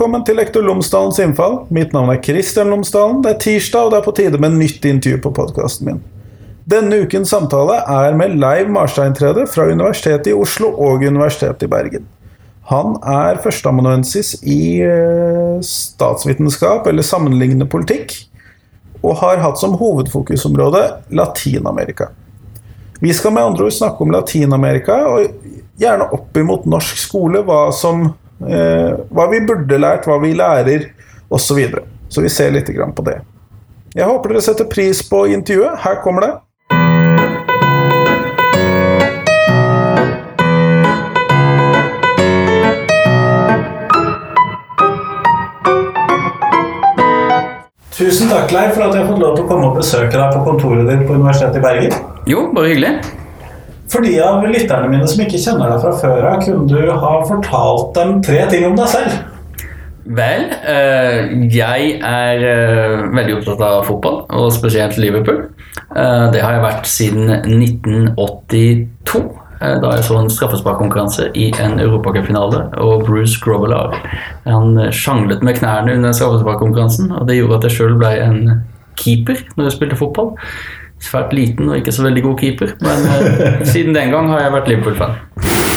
[0.00, 1.58] velkommen til Lektor Lomsdalens innfall.
[1.76, 3.18] Mitt navn er Kristian Lomsdalen.
[3.20, 5.98] Det er tirsdag, og det er på tide med nytt intervju på podkasten min.
[6.72, 12.06] Denne ukens samtale er med Leiv Marsteintrede fra Universitetet i Oslo og Universitetet i Bergen.
[12.70, 18.16] Han er førsteamanuensis i eh, statsvitenskap, eller sammenlignende politikk,
[19.02, 22.08] og har hatt som hovedfokusområde Latin-Amerika.
[23.04, 25.28] Vi skal med andre ord snakke om Latin-Amerika, og
[25.76, 30.88] gjerne opp imot norsk skole, hva som hva vi burde lært, hva vi lærer,
[31.30, 31.44] osv.
[31.50, 31.84] Så, videre.
[32.08, 33.20] så vi ser litt på det.
[33.94, 35.80] Jeg håper dere setter pris på intervjuet.
[35.82, 36.32] Her kommer det.
[48.00, 50.30] Tusen takk, Leif, for at jeg har fått lov til å komme og besøke deg
[50.32, 51.98] på kontoret ditt på Universitetet i Bergen.
[52.30, 53.19] Jo, bare hyggelig.
[53.90, 57.12] For de av lytterne mine som ikke kjenner deg fra før av, kunne du ha
[57.26, 59.18] fortalt dem tre ting om deg selv?
[60.10, 65.44] Vel, eh, jeg er eh, veldig opptatt av fotball, og spesielt Liverpool.
[65.94, 69.26] Eh, det har jeg vært siden 1982.
[69.60, 73.92] Da jeg så en straffesparkkonkurranse i en europacupfinale, og Bruce Grovelar
[74.96, 78.38] sjanglet med knærne under straffesparkkonkurransen, og det gjorde at jeg sjøl ble en
[78.96, 80.32] keeper når jeg spilte fotball
[81.00, 82.76] svært liten og ikke så veldig god keeper.
[82.84, 85.69] Men uh, siden den gang har jeg vært Liverpool-fan.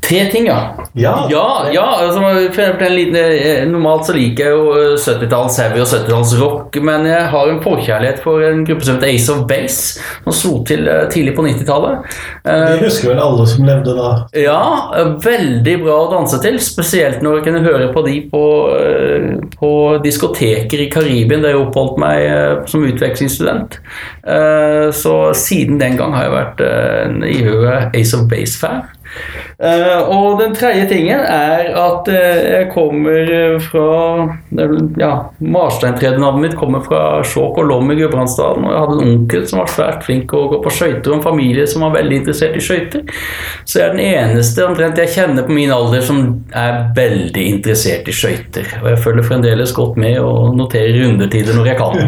[0.00, 0.74] Tre ting, ja.
[0.92, 6.34] Ja, ja, ja altså, liten, Normalt så liker jeg jo 70-talls eh, heavy og 70-talls
[6.38, 10.36] rock, men jeg har en forkjærlighet for en gruppe som heter Ace of Base, som
[10.36, 12.06] slo til tidlig på 90-tallet.
[12.46, 14.10] De husker vel alle som levde da?
[14.38, 14.60] Ja,
[15.24, 16.60] veldig bra å danse til.
[16.62, 18.44] Spesielt når jeg kunne høre på de på,
[19.58, 19.72] på
[20.04, 23.80] diskoteker i Karibien, der jeg oppholdt meg som utvekslingsstudent.
[24.94, 28.86] Så siden den gang har jeg vært en ihuga Ace of Base-fan.
[29.58, 33.86] Uh, og den tredje tingen er at uh, jeg kommer fra
[35.00, 35.10] ja,
[35.42, 38.66] Marsteintredenavnet mitt kommer fra Skjåk og Lom i Gudbrandsdalen.
[38.66, 41.16] Og jeg hadde en onkel som var svært flink til å gå på skøyter, og
[41.18, 43.16] en familie som var veldig interessert i skøyter.
[43.64, 46.22] Så jeg er den eneste omtrent jeg kjenner på min alder som
[46.56, 48.70] er veldig interessert i skøyter.
[48.82, 51.98] Og jeg følger fremdeles godt med og noterer rundetider når jeg kan.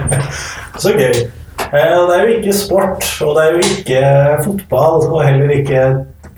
[0.82, 1.26] Så gøy.
[1.70, 4.00] Eh, det er jo ikke sport, og det er jo ikke
[4.44, 5.82] fotball, og heller ikke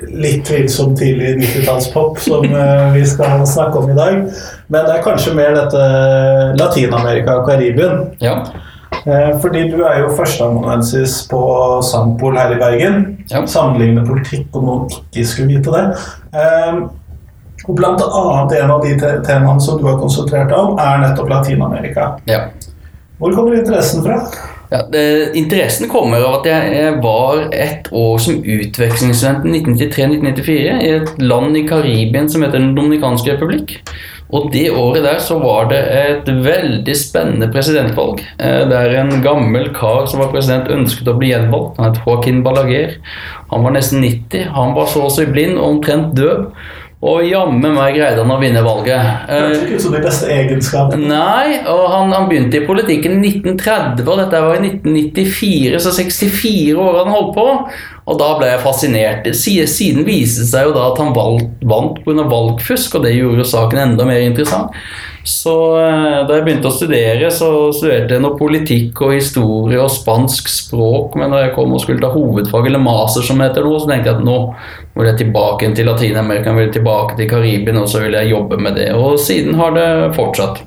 [0.08, 4.18] litt tvilsom tidlig 90-tallspop som eh, vi skal snakke om i dag.
[4.72, 5.86] Men det er kanskje mer dette
[6.60, 8.06] Latin-Amerika og Karibien.
[8.24, 8.38] Ja.
[9.02, 11.42] Eh, fordi du er jo førsteamanuensis på
[11.86, 13.04] Sampol her i Bergen.
[13.30, 13.44] Ja.
[13.46, 15.86] Sammenligne politikk om noen ikke skulle vite det.
[16.38, 16.82] Eh,
[17.62, 21.30] og blant annet en av de temaene som du har konsentrert deg om, er nettopp
[21.30, 22.08] Latin-Amerika.
[22.30, 22.48] Ja.
[23.22, 24.18] Hvor kommer interessen fra?
[24.72, 30.78] Ja, det, interessen kommer av at jeg, jeg var et år som utvekslingsstudent i 1993-1994
[30.80, 33.74] i et land i Karibien som heter Den dominikanske republikk.
[34.32, 38.22] Og det året der så var det et veldig spennende presidentvalg.
[38.40, 41.76] Eh, der en gammel kar som var president, ønsket å bli gjenvalgt.
[41.76, 42.96] Han het Joaquin Balaguer.
[43.52, 44.48] Han var nesten 90.
[44.56, 46.48] Han var så å si blind og omtrent død.
[47.02, 49.24] Og jammen meg greide han å vinne valget.
[49.26, 51.08] Hørtes ikke ut som de beste egenskapene.
[51.10, 55.94] Nei, og han, han, begynte i politikken i 1930, og dette var i 1994, så
[55.96, 57.48] 64 år han holdt på.
[58.02, 59.28] Og da ble jeg fascinert.
[59.38, 62.26] Siden viste det seg jo da at han vant pga.
[62.32, 64.74] valgfusk, og det gjorde saken enda mer interessant.
[65.22, 69.92] Så eh, da jeg begynte å studere, så studerte jeg noe politikk og historie og
[69.94, 71.14] spansk språk.
[71.18, 74.10] Men da jeg kom og skulle ta hovedfag, eller master som heter nå, så tenkte
[74.10, 74.38] jeg at nå
[74.98, 78.58] vil jeg tilbake til Latin-Amerika, vil jeg tilbake til Karibien, og så vil jeg jobbe
[78.58, 78.90] med det.
[78.98, 79.88] Og siden har det
[80.18, 80.64] fortsatt.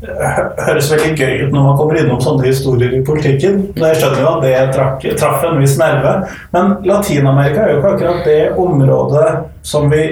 [0.00, 3.60] Høres veldig gøy ut når man kommer innom sånne historier i politikken.
[3.76, 6.14] Jeg skjønner jo at det trakk, traff en viss nerve.
[6.54, 9.28] Men Latin-Amerika er jo ikke akkurat det området
[9.66, 10.04] som vi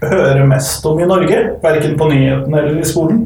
[0.00, 3.24] hører mest om i Norge, verken på nyhetene eller i skolen?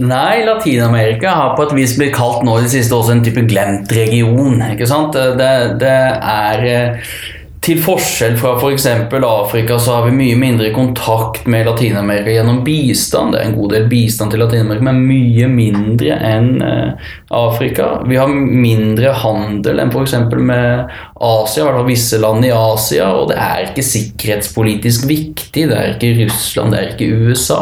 [0.00, 3.44] Nei, Latin-Amerika har på et vis blitt kalt nå i det siste også en type
[3.50, 4.58] glemt region.
[4.72, 5.14] ikke sant?
[5.38, 5.52] Det,
[5.82, 7.12] det er eh,
[7.60, 8.86] til forskjell fra f.eks.
[9.12, 13.34] For Afrika så har vi mye mindre kontakt med Latin-Amerika gjennom bistand.
[13.34, 17.90] Det er en god del bistand til Latin-Amerika, men mye mindre enn eh, Afrika.
[18.08, 20.16] Vi har mindre handel enn f.eks.
[20.40, 23.10] med Asia, i hvert fall visse land i Asia.
[23.12, 25.66] Og det er ikke sikkerhetspolitisk viktig.
[25.68, 27.60] Det er ikke Russland, det er ikke USA.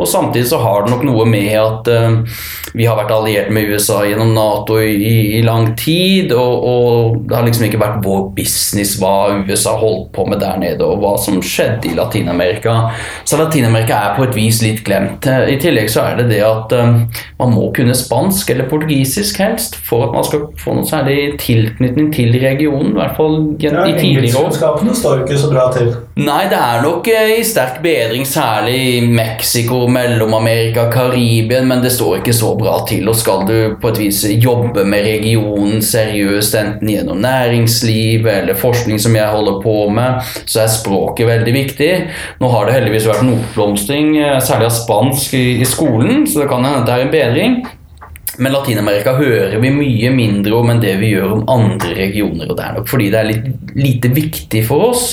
[0.00, 2.38] Og samtidig så har det nok noe med at uh,
[2.72, 7.18] vi har vært alliert med USA gjennom Nato i, i, i lang tid, og, og,
[7.28, 11.02] det har liksom ikke vært vår business hva USA holdt på med der nede, og
[11.02, 12.76] hva som skjedde i Latin-Amerika.
[13.28, 15.28] Så Latin-Amerika er på et vis litt glemt.
[15.28, 17.02] I tillegg så er det det at uh,
[17.42, 22.08] man må kunne spansk eller portugisisk helst for at man skal få noe særlig tilknytning
[22.16, 24.48] til regionen regionen, i hvert fall ja, i tidligere år.
[24.48, 25.90] Engelskkunnskapene står ikke så bra til.
[26.20, 31.92] Nei, det er nok eh, i sterk bedring, særlig i Mexico, Mellom-Amerika, Karibia, men det
[31.94, 33.08] står ikke så bra til.
[33.08, 39.00] Og skal du på et vis jobbe med regionen seriøst, enten gjennom næringsliv eller forskning
[39.00, 41.90] som jeg holder på med, så er språket veldig viktig.
[42.40, 46.44] Nå har det heldigvis vært en oppblomstring, eh, særlig av spansk i, i skolen, så
[46.44, 47.60] det kan hende det er en bedring.
[48.38, 52.46] Men Latin-Amerika hører vi mye mindre om enn det vi gjør om andre regioner.
[52.50, 55.04] Og det er nok fordi det er litt lite viktig for oss,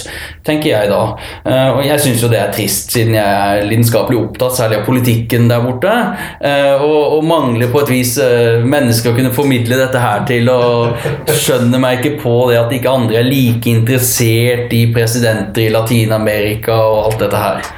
[0.46, 1.02] tenker jeg da.
[1.46, 4.88] Eh, og jeg syns jo det er trist, siden jeg er lidenskapelig opptatt, særlig av
[4.88, 5.94] politikken der borte.
[6.42, 10.50] Eh, og, og mangler på et vis eh, mennesker å kunne formidle dette her til.
[10.54, 15.74] Og skjønner meg ikke på det at ikke andre er like interessert i presidenter i
[15.74, 17.76] Latin-Amerika og alt dette her.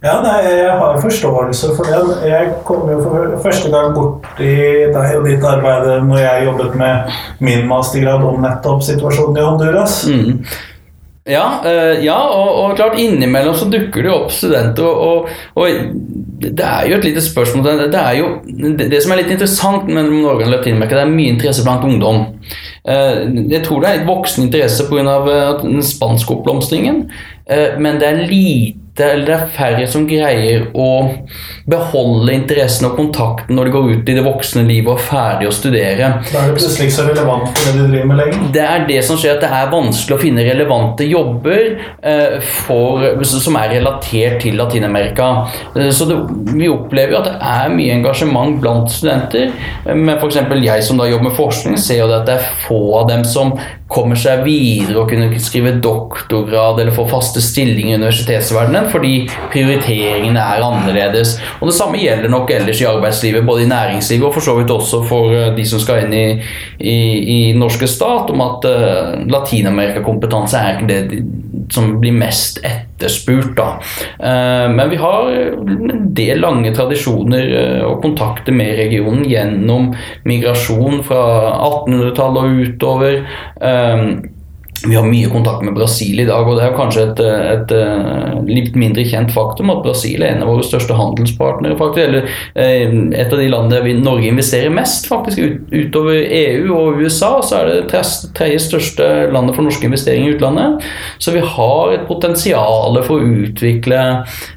[0.00, 1.98] Ja, nei, jeg har forståelse for det.
[2.24, 4.48] Jeg kom jo for første gang borti
[4.94, 10.00] deg og ditt arbeid når jeg jobbet med min mastergrad om nettopp situasjonen i Honduras.
[10.08, 10.40] Mm.
[11.28, 16.48] Ja, uh, ja og, og, klart innimellom så dukker det opp studenter, og, og, og
[16.48, 18.30] det er jo et lite spørsmål Det er jo
[18.80, 22.24] det, som er litt interessant med Norge og Latin-Amerika, det er mye interesse blant ungdom.
[22.88, 25.20] Uh, jeg tror det er et voksen interesse pga.
[25.60, 27.10] Den spanske oppblomstringen,
[27.84, 30.90] men det er lite eller det er færre som greier å
[31.70, 35.48] beholde interessen og kontakten når de går ut i det voksne livet og er ferdig
[35.50, 36.10] å studere.
[36.30, 38.44] Da er det plutselig ikke så relevant for det de driver med lenger?
[38.56, 41.64] Det er det som skjer at det er vanskelig å finne relevante jobber
[42.12, 45.30] eh, for, som er relatert til Latin-Amerika.
[45.74, 46.18] Eh, så det,
[46.52, 49.52] vi opplever jo at det er mye engasjement blant studenter.
[49.84, 50.40] Eh, men f.eks.
[50.60, 53.54] jeg som da jobber med forskning, ser jo at det er få av dem som
[53.90, 59.14] kommer seg videre og kunne skrive doktorgrad eller få faste stillinger i universitetsverdenen fordi
[59.52, 61.36] prioriteringene er annerledes.
[61.58, 64.70] Og Det samme gjelder nok ellers i arbeidslivet, både i næringslivet og for så vidt
[64.70, 66.26] også for eh, de som skal inn i,
[66.78, 66.98] i,
[67.34, 71.22] i norske stat, om at uh, latinamerikakompetanse er ikke det
[71.70, 73.52] som blir mest etterspurt.
[73.58, 73.68] Da.
[74.22, 79.92] Uh, men vi har en del lange tradisjoner uh, og kontakter med regionen gjennom
[80.28, 81.22] migrasjon fra
[81.56, 83.22] 1800-tallet og utover.
[84.86, 87.72] Vi har mye kontakt med Brasil i dag, og det er kanskje et, et, et,
[87.76, 91.76] eh, litt mindre kjent faktum at Brasil er en av våre største handelspartnere.
[91.76, 92.88] faktisk, eller eh,
[93.20, 97.42] Et av de landene vi, Norge investerer mest, faktisk ut, utover EU og USA.
[97.44, 98.02] Så er det det
[98.38, 100.88] tredje største landet for norske investeringer i utlandet.
[101.18, 104.00] Så vi har et potensial for å utvikle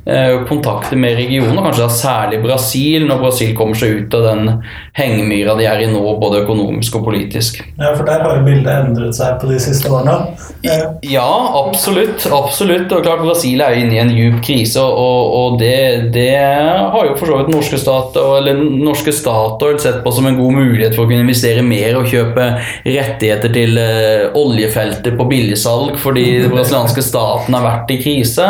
[0.05, 4.55] eh, kontakter med regionen, og kanskje særlig Brasil, når Brasil kommer seg ut av den
[4.95, 7.59] hengemyra de er i nå, både økonomisk og politisk.
[7.75, 10.12] Ja, for der har jo bildet endret seg på de siste årene.
[11.04, 11.30] Ja,
[11.65, 12.27] absolutt.
[12.31, 12.92] absolutt.
[12.92, 17.18] Og klart Brasil er inne i en djup krise, og, og det, det, har jo
[17.19, 21.06] for så vidt norske stater eller norske Statoil sett på som en god mulighet for
[21.06, 22.48] å kunne investere mer og kjøpe
[22.88, 23.77] rettigheter til
[24.39, 28.45] oljefeltet oljefelter på billigsalg fordi den brasilianske staten har vært i krise.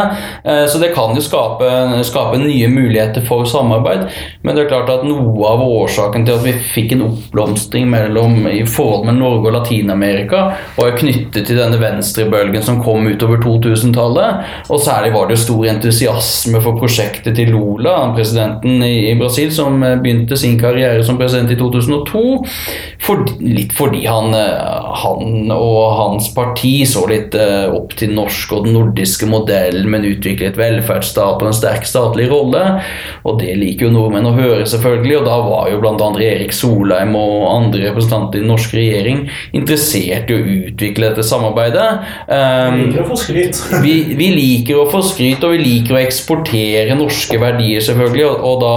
[0.45, 1.69] Uh, så det kan jo skape,
[2.07, 4.07] skape, nye muligheter for samarbeid.
[4.41, 8.47] Men det er klart at noe av årsaken til at vi fikk en oppblomstring mellom,
[8.47, 10.45] i forhold med Norge og Latin-Amerika,
[10.77, 14.47] var knyttet til til denne venstrebølgen som kom utover 2000-tallet.
[14.73, 19.97] Og særlig var det stor entusiasme for prosjektet til Lula, presidenten i Brasil, som eh,
[20.01, 22.23] begynte sin karriere som president i 2002.
[23.03, 28.55] For, litt fordi han, eh, han, og hans parti så litt eh, opp til norsk
[28.57, 32.63] og den nordiske modellen, men utviklet velferdsstat og en sterk statlig rolle.
[33.27, 35.19] Og det liker jo nordmenn å høre, selvfølgelig.
[35.21, 36.11] Og da var jo bl.a.
[36.23, 41.42] Erik Solheim og andre representanter i den norske regjering interessert i å utvikle dette samarbeidet
[41.43, 41.89] samarbeidet.
[42.27, 43.61] Um, vi liker å få skryt.
[43.85, 48.31] vi, vi, liker å få skryt, og vi liker å eksportere norske verdier, selvfølgelig.
[48.31, 48.75] og, og da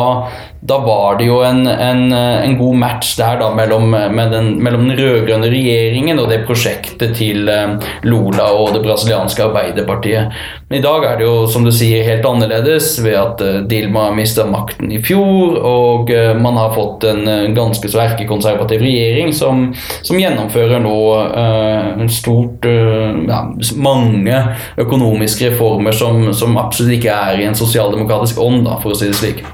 [0.66, 3.92] da var det jo en, en, en god match der da mellom,
[4.32, 10.35] den, mellom den rød-grønne regjeringen og det prosjektet til Lola Lula og det brasilianske Arbeiderpartiet.
[10.68, 14.08] Men i dag er det jo, som du sier, helt annerledes ved at eh, Dilma
[14.16, 19.68] mista makten i fjor, og eh, man har fått en ganske så erkekonservativ regjering som,
[20.02, 20.96] som gjennomfører nå
[21.30, 23.40] uh, stort uh, ja,
[23.78, 24.40] mange
[24.82, 29.11] økonomiske reformer som, som absolutt ikke er i en sosialdemokratisk ånd, da, for å si
[29.11, 29.44] det slik.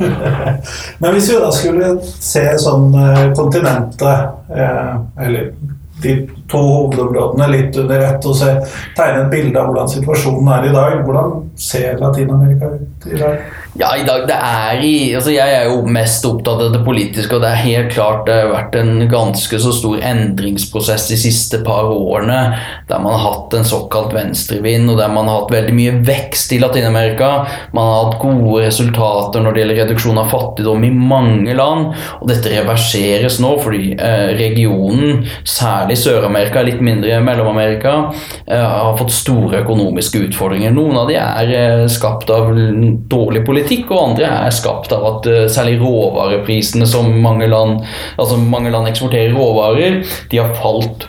[1.03, 4.03] Men hvis vi da skulle se sånn eh, kontinentet,
[4.53, 4.93] eh,
[5.25, 5.53] eller
[6.03, 6.17] de
[6.53, 8.53] to hovedområdene litt under ett, og se,
[8.99, 13.43] tegne et bilde av hvordan situasjonen er i dag, hvordan ser Latin-Amerika ut i dag?
[13.73, 17.33] Ja, i dag det er i altså Jeg er jo mest opptatt av det politiske,
[17.33, 21.63] og det er helt klart det har vært en ganske så stor endringsprosess de siste
[21.65, 22.41] par årene,
[22.91, 26.53] der man har hatt en såkalt venstrevind, og der man har hatt veldig mye vekst
[26.53, 27.31] i Latin-Amerika.
[27.73, 32.29] Man har hatt gode resultater når det gjelder reduksjon av fattigdom i mange land, og
[32.29, 38.13] dette reverseres nå fordi eh, regionen, særlig Sør-Amerika, litt mindre Mellom-Amerika,
[38.47, 40.75] eh, har fått store økonomiske utfordringer.
[40.75, 42.53] Noen av de er eh, skapt av
[43.09, 47.83] dårlig politikk og andre er skapt av at særlig råvareprisene som mange land,
[48.19, 51.09] altså mange land eksporterer råvarer, de har falt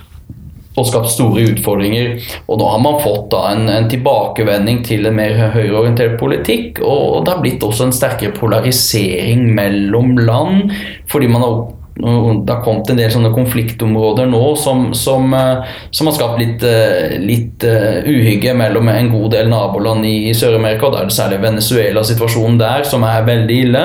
[0.80, 2.18] og skapt store utfordringer.
[2.48, 6.82] Og nå har man fått da, en, en, tilbakevending til en mer høyreorientert politikk.
[6.82, 10.74] Og det har blitt også en sterkere polarisering mellom land,
[11.12, 11.58] fordi man har
[11.96, 16.64] det har kommet en del sånne konfliktområder nå som, som, eh, som har skapt litt,
[16.66, 20.90] eh, litt uh, uhygge mellom en god del naboland i, Sør-Amerika.
[20.90, 23.84] Da er det særlig Venezuela-situasjonen der som er veldig ille.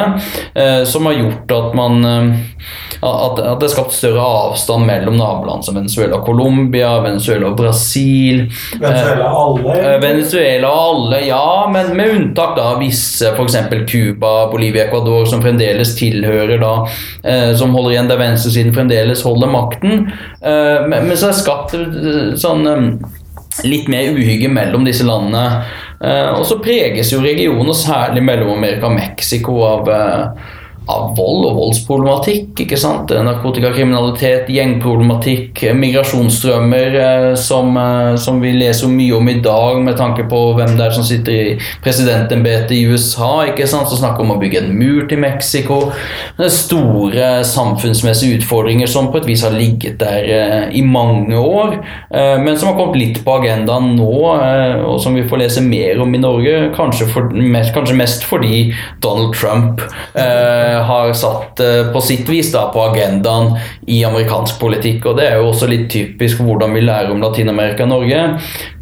[0.89, 2.09] Som har gjort at man
[3.01, 7.59] at, at, det er skapt større avstand mellom naboland som Venezuela og Colombia, Venezuela og
[7.61, 8.47] Brasil.
[8.81, 9.77] Venezuela alle?
[9.77, 13.59] Eh, Venezuela alle, ja, men med unntak da visse, f.eks.
[13.91, 16.73] Cuba, Bolivia, Ecuador, som fremdeles tilhører da
[17.23, 20.09] eh, Som holder igjen der venstresiden fremdeles holder makten.
[20.43, 21.77] Eh, men, men, så er det skapt
[22.43, 22.67] sånn
[23.67, 25.63] litt mer uhygge mellom disse landene.
[26.03, 29.91] Eh, og så preges jo regionen, særlig Mellom-Amerika og Mexico, av
[30.89, 32.63] av vold og voldsproblematikk.
[32.65, 33.13] ikke sant?
[33.13, 40.25] Narkotikakriminalitet, gjengproblematikk, migrasjonsstrømmer eh, som, eh, som, vi leser mye om i dag med tanke
[40.31, 43.45] på hvem det er som sitter i presidentembetet i USA.
[43.51, 43.91] ikke sant?
[43.91, 45.81] Så snakker om å bygge en mur til Mexico.
[46.39, 51.77] Store samfunnsmessige utfordringer som på et vis har ligget der eh, i mange år,
[52.09, 54.13] men som har kommet litt på agendaen nå,
[54.89, 56.55] og som vi får lese mer om i Norge.
[56.77, 57.29] Kanskje, for,
[57.75, 58.71] kanskje mest fordi
[59.05, 59.83] Donald Trump
[60.87, 63.55] har satt eh, på sitt vis da, på agendaen
[63.87, 65.07] i amerikansk politikk.
[65.07, 68.25] og Det er jo også litt typisk hvordan vi lærer om Latin-Amerika og Norge.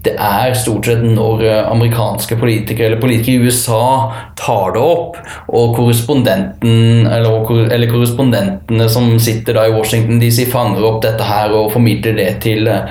[0.06, 5.18] Det er stort sett når eh, amerikanske politikere eller politikere i USA tar det opp,
[5.48, 11.26] og korrespondenten eller, eller korrespondentene som sitter da i Washington de sier fanger opp dette
[11.26, 12.86] her og formidler det til eh,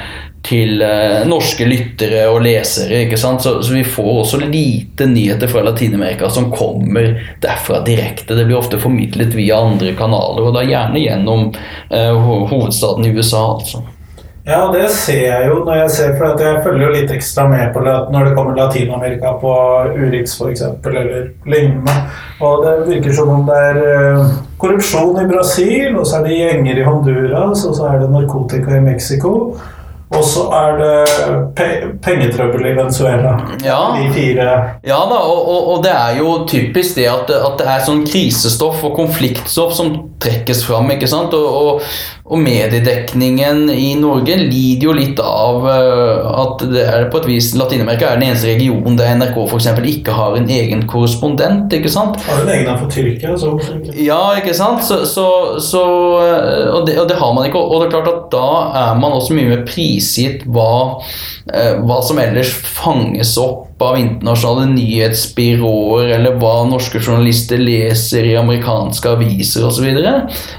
[0.46, 3.06] til eh, norske lyttere og lesere.
[3.06, 3.44] ikke sant?
[3.44, 8.38] Så, så, vi får også lite nyheter fra Latin-Amerika som kommer derfra direkte.
[8.38, 11.50] Det blir ofte formidlet via andre kanaler, og da gjerne gjennom
[11.90, 12.14] eh,
[12.52, 13.46] hovedstaden i USA.
[13.58, 13.86] altså.
[14.46, 17.72] Ja, det ser jeg jo når jeg ser, for jeg følger jo litt ekstra med
[17.74, 19.54] på det når det kommer Latin-Amerika på
[19.98, 20.62] Urix f.eks.
[20.86, 21.96] eller lignende.
[22.46, 26.38] Og det virker som om det er uh, korrupsjon i Brasil, og så er det
[26.38, 29.34] gjenger i Honduras, og så er det narkotika i Mexico.
[30.14, 30.96] Og så er det
[31.58, 31.68] pe
[32.06, 33.32] pengetrøbbel i Venezuela.
[33.66, 34.50] Ja, de fire.
[34.86, 38.04] Ja da, og, og, og, det er jo typisk det at, at, det er sånn
[38.06, 40.92] krisestoff og konfliktstoff som trekkes fram.
[40.94, 41.34] ikke sant?
[41.34, 41.82] Og,
[42.26, 47.52] og mediedekningen i Norge lider jo litt av uh, at det er på et vis
[47.54, 49.68] Latin-Amerika er den eneste regionen der NRK f.eks.
[49.92, 51.74] ikke har en egen korrespondent.
[51.74, 52.18] ikke sant?
[52.26, 53.36] Har en egen for Tyrkia?
[53.38, 53.54] Så.
[53.94, 54.86] Ja, ikke sant?
[54.86, 55.28] Så, så,
[55.62, 55.84] så
[56.22, 57.62] uh, og, det, og, det, har man ikke.
[57.62, 58.48] Og det er klart at da
[58.86, 61.02] er man også mye mer prisgitt hva,
[61.54, 68.36] uh, hva som ellers fanges opp av internasjonale nyhetsbyråer, eller hva norske journalister leser i
[68.40, 69.90] amerikanske aviser osv.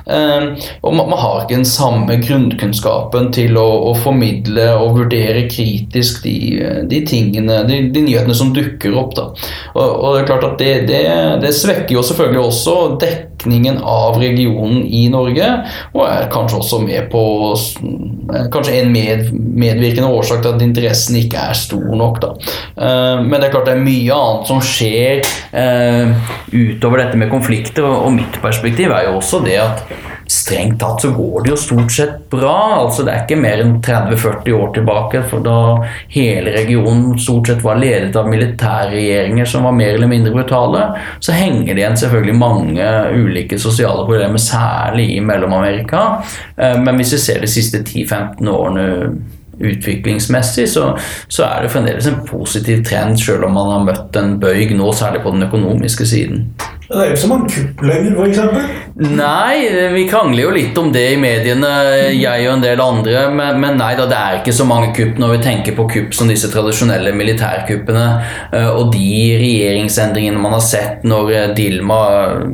[0.04, 0.50] Um,
[0.84, 6.36] og man, har ikke den samme grunnkunnskapen til å, å formidle og vurdere kritisk de,
[6.90, 9.16] de tingene, de, de, nyhetene som dukker opp.
[9.16, 9.30] Da.
[9.72, 11.02] Og, og det er klart at det, det,
[11.46, 15.48] det svekker jo selvfølgelig også dekningen av regionen i Norge,
[15.96, 17.24] og er kanskje også med på
[18.26, 22.18] Kanskje en med, medvirkende årsak til at interessen ikke er stor nok.
[22.24, 22.30] Da.
[23.06, 25.22] Uh, men det er klart det er mye annet som skjer
[25.54, 29.86] uh, utover dette med konflikter, og mitt perspektiv er jo også det at
[30.26, 32.80] strengt tatt så går det jo stort sett bra.
[32.80, 35.58] altså Det er ikke mer enn 30-40 år tilbake, for da
[36.12, 40.88] hele regionen stort sett var ledet av militærregjeringer som var mer eller mindre brutale,
[41.20, 46.04] så henger det igjen selvfølgelig mange ulike sosiale problemer, særlig i Mellom-Amerika.
[46.56, 48.86] Eh, men hvis vi ser de siste 10-15 årene
[49.60, 50.90] utviklingsmessig, så,
[51.28, 54.90] så, er det fremdeles en positiv trend, selv om man har møtt en bøyg nå,
[54.92, 56.48] særlig på den økonomiske siden.
[56.86, 58.84] Det er jo ikke så mange kupp lenger, f.eks.
[58.96, 59.56] Nei,
[59.92, 61.70] vi krangler jo litt om det i mediene,
[62.14, 63.24] jeg og en del andre.
[63.34, 66.14] Men, men nei da, det er ikke så mange kupp når vi tenker på kupp
[66.16, 68.04] som disse tradisjonelle militærkuppene.
[68.56, 69.10] eh, Og de
[69.42, 71.98] regjeringsendringene man har sett når eh, Dilma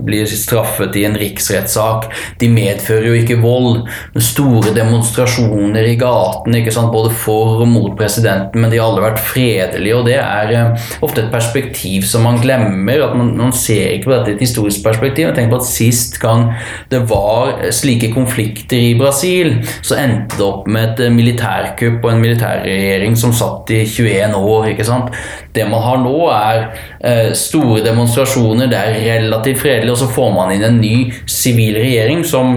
[0.03, 2.09] blir straffet i en riksrettssak,
[2.41, 3.85] de medfører jo ikke vold.
[4.33, 10.01] Store demonstrasjoner i gatene, både for og mot presidenten, men de har alle vært fredelige.
[10.01, 13.07] Og det er eh, ofte et perspektiv som man glemmer.
[13.07, 15.29] at Man, man ser ikke på dette i et historisk perspektiv.
[15.29, 16.49] Jeg tenker på at Sist gang
[16.93, 22.23] det var slike konflikter i Brasil, så endte det opp med et militærkupp og en
[22.23, 24.69] militærregjering som satt i 21 år.
[24.73, 25.13] ikke sant?
[25.55, 26.63] Det man har nå, er
[27.01, 30.97] eh, store demonstrasjoner, det er relativt fredelig, og så får man inn en ny
[31.29, 32.57] sivil regjering som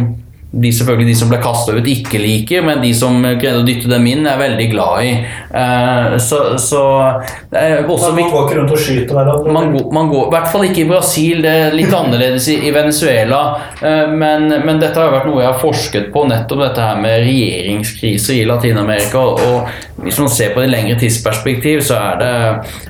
[0.55, 3.89] de selvfølgelig de som ble kasta ut, ikke liker, men de som greide å dytte
[3.91, 5.11] dem inn, er veldig glad i.
[5.51, 6.83] Uh, så, så
[7.51, 9.51] er også Man går ikke rundt og skyter hverandre.
[9.55, 11.41] man man går, I hvert fall ikke i Brasil.
[11.43, 13.41] Det er litt annerledes i, i Venezuela.
[13.81, 17.19] Uh, Men, men dette har vært noe jeg har forsket på, nettopp dette her med
[17.25, 19.19] regjeringskriser i Latin-Amerika.
[19.19, 22.31] Og hvis man ser på det lengre tidsperspektiv, så er det,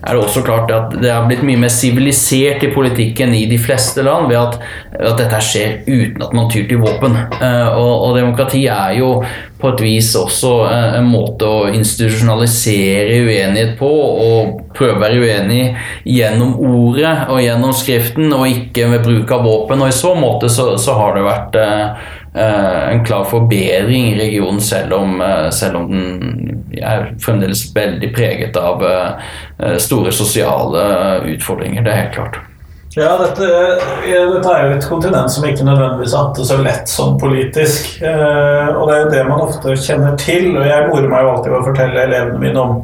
[0.02, 3.58] er det også klart at det har blitt mye mer sivilisert i politikken i de
[3.62, 4.60] fleste land ved at,
[5.00, 7.18] at dette skjer uten at man tyr til våpen.
[7.40, 9.10] Eh, Og, og demokrati er jo
[9.62, 15.22] på et vis også eh, en måte å institusjonalisere uenighet på, og prøve å være
[15.24, 15.62] uenig
[16.04, 19.82] gjennom ordet og gjennom skriften, og ikke ved bruk av våpen.
[19.82, 24.18] Og i så måte så, så har det vært eh, eh, en klar forbedring i
[24.20, 30.14] regionen, selv om, eh, selv om den er fremdeles veldig preget av eh, eh, store
[30.16, 30.86] sosiale
[31.36, 31.86] utfordringer.
[31.86, 32.44] Det er helt klart.
[32.96, 33.48] Ja, dette,
[34.08, 37.90] dette er jo et kontinent som ikke nødvendigvis har hatt det så lett sånn politisk.
[38.00, 40.54] Eh, og det er jo det man ofte kjenner til.
[40.56, 42.84] Og jeg morer meg jo alltid med å fortelle elevene mine om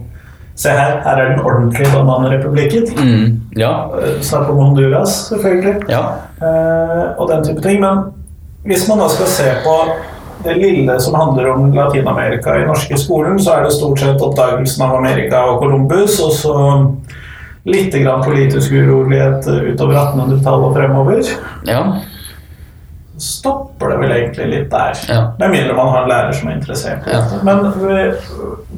[0.62, 2.84] Se her, her er den ordentlige bananrepublikken.
[3.00, 3.70] Mm, ja.
[3.98, 5.88] Eh, Snakk om Honduras, selvfølgelig.
[5.90, 6.02] ja.
[6.44, 7.80] Eh, og den type ting.
[7.82, 8.04] Men
[8.68, 9.78] hvis man da skal se på
[10.44, 14.84] det lille som handler om Latin-Amerika i norske skolen, så er det stort sett oppdagelsen
[14.86, 16.56] av Amerika og Columbus, og så
[17.70, 21.36] litt grann politisk urolighet utover 1800-tallet og fremover.
[21.70, 21.84] ja.
[23.22, 24.98] Stopper det vel egentlig litt der.
[25.06, 25.18] Ja.
[25.38, 27.20] Med mindre man har en lærer som er interessert Ja.
[27.46, 28.16] Men eh,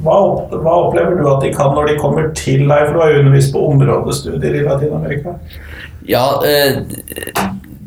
[0.04, 0.16] hva,
[0.52, 2.82] hva opplever du at de kan når de kommer til deg?
[2.82, 5.38] For du har jo undervist på områdestudier i Latin-Amerika.
[6.04, 6.82] Ja, eh,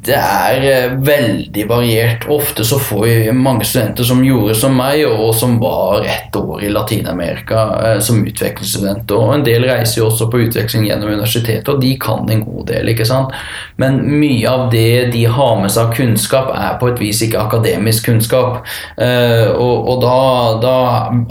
[0.07, 2.25] det er eh, veldig variert.
[2.31, 6.63] Ofte så får vi mange studenter som gjorde som meg, og som var ett år
[6.63, 9.11] i Latin-Amerika eh, som utvekslingsstudent.
[9.17, 12.69] Og en del reiser jo også på utveksling gjennom universitetet, og de kan en god
[12.71, 12.93] del.
[12.93, 13.35] ikke sant?
[13.81, 17.43] Men mye av det de har med seg av kunnskap, er på et vis ikke
[17.43, 18.63] akademisk kunnskap.
[18.97, 20.17] Eh, Og, og da,
[20.61, 20.75] da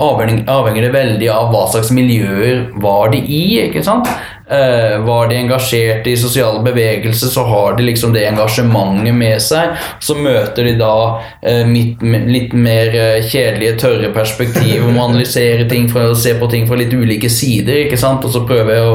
[0.03, 3.43] avhenger, det veldig av hva slags miljøer var de i.
[3.67, 4.09] ikke sant?
[4.51, 9.73] Eh, var de engasjert i sosiale bevegelser, så har de liksom det engasjementet med seg.
[9.99, 15.67] Så møter de da uh, mitt, litt mer uh, kjedelige, tørre perspektiv om å analysere
[15.67, 17.83] ting for å se på ting fra litt ulike sider.
[17.89, 18.23] ikke sant?
[18.23, 18.95] Og så prøver jeg å,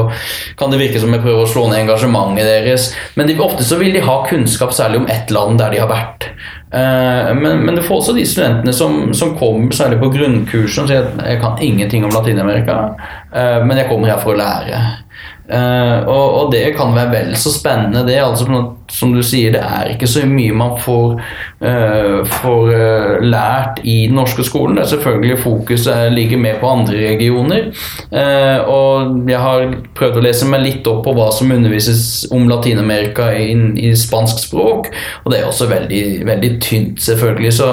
[0.56, 2.88] kan det virke som jeg prøver å slå ned engasjementet deres.
[3.20, 5.92] Men de, ofte så vil de ha kunnskap særlig om ett land der de har
[5.92, 6.30] vært.
[6.72, 11.04] Men, men du får også de studentene som, som kommer særlig på grunnkursen og sier
[11.04, 12.78] at jeg kan ingenting om Latin-Amerika,
[13.68, 14.80] men jeg kommer her for å lære.
[15.52, 18.16] Eh, og, og det kan være vel så spennende, det.
[18.22, 18.46] altså
[18.92, 21.18] Som du sier, det er ikke så mye man får,
[21.64, 24.76] uh, får uh, lært i den norske skolen.
[24.76, 27.70] Det er selvfølgelig Fokuset ligger mer på andre regioner.
[28.68, 33.30] Og jeg har prøvd å lese meg litt opp på hva som undervises om Latin-Amerika
[33.34, 34.90] i, i spansk språk,
[35.24, 37.54] og det er også veldig, veldig tynt, selvfølgelig.
[37.56, 37.72] så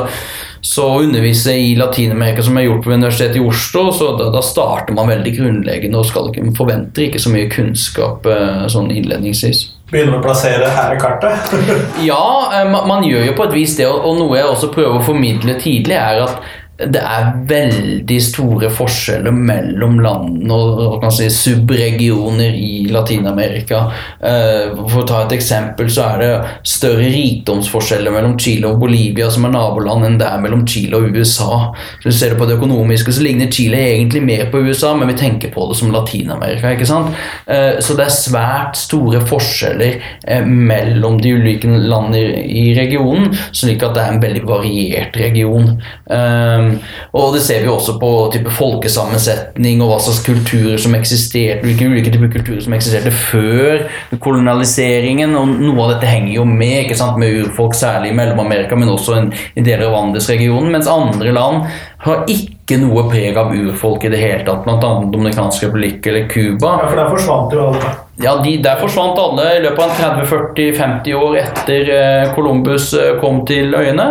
[0.61, 4.29] så å undervise i Latin-Amerika, som jeg har gjort på Universitetet i Oslo, så da,
[4.33, 8.91] da starter man veldig grunnleggende og skal ikke, forventer ikke så mye kunnskap eh, sånn
[8.91, 9.65] innledningsvis.
[9.89, 11.53] Begynner å plassere her i kartet.
[12.09, 14.71] Ja, eh, man, man gjør jo på et vis det, og, og noe jeg også
[14.75, 21.11] prøver å formidle tidlig, er at det er veldig store forskjeller mellom landene og, kan
[21.11, 23.81] si, subregioner i Latin-Amerika.
[24.23, 26.29] Eh, for å ta et eksempel så er det
[26.63, 31.17] større rikdomsforskjeller mellom Chile og Bolivia, som er naboland, enn det er mellom Chile og
[31.17, 31.73] USA.
[31.99, 35.11] Så du ser det på det økonomiske, så ligner Chile egentlig mer på USA, men
[35.11, 36.71] vi tenker på det som Latin-Amerika.
[36.71, 37.11] ikke sant?
[37.45, 43.83] Eh, så det er svært store forskjeller eh, mellom de ulike landene i, regionen, slik
[43.83, 45.73] at det er en veldig variert region.
[46.07, 46.68] Eh,
[47.13, 51.89] og det ser vi også på type folkesammensetning og hva slags kulturer som eksisterte, hvilke
[51.89, 53.85] ulike typer kulturer som eksisterte før
[54.23, 55.35] kolonialiseringen.
[55.35, 58.91] og Noe av dette henger jo med, ikke sant, med urfolk, særlig i Mellom-Amerika, men
[58.93, 59.21] også
[59.55, 60.71] i deler av Andes-regionen.
[60.73, 61.65] Mens andre land
[62.05, 64.91] har ikke noe preg av urfolk i det hele tatt, bl.a.
[65.09, 66.77] Dominikansk republikk eller Cuba.
[66.83, 67.97] Ja, for der forsvant jo alle.
[68.23, 69.93] Ja, de, Der forsvant alle i løpet av
[70.25, 74.07] 30-40-50 år etter eh, Columbus eh, kom til øyene.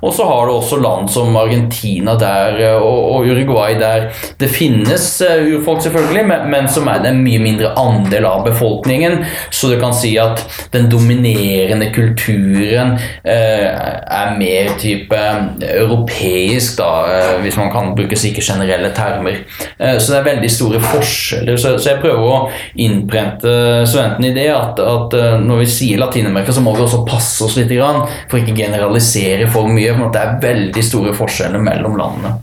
[0.00, 4.08] Og så har du også land som Argentina der eh, og, og Uruguay der
[4.40, 9.20] det finnes urfolk, selvfølgelig, men, men, som er en mye mindre andel av befolkningen.
[9.52, 10.42] Så du kan si at
[10.72, 15.20] den dominerende kulturen eh, er mer type
[15.68, 19.42] europeisk, da, hvis man kan bruke sikkert generelle termer.
[19.78, 21.60] Eh, så det er veldig store forskjeller.
[21.60, 22.40] Så, så jeg prøver å
[22.80, 26.84] innprente Eh, studentene i det at, at, eh, når vi sier Latin-Amerika, så må vi
[26.84, 29.94] også passe oss litt grann, for ikke generalisere for mye.
[29.96, 32.36] For det er veldig store forskjeller mellom landene.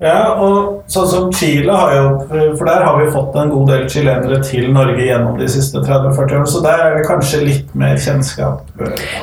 [0.00, 2.06] Ja, og sånn som Chile har jo
[2.58, 6.34] For der har vi fått en god del chilenere til Norge gjennom de siste 30-40
[6.36, 8.64] årene, så der er det kanskje litt mer kjennskap?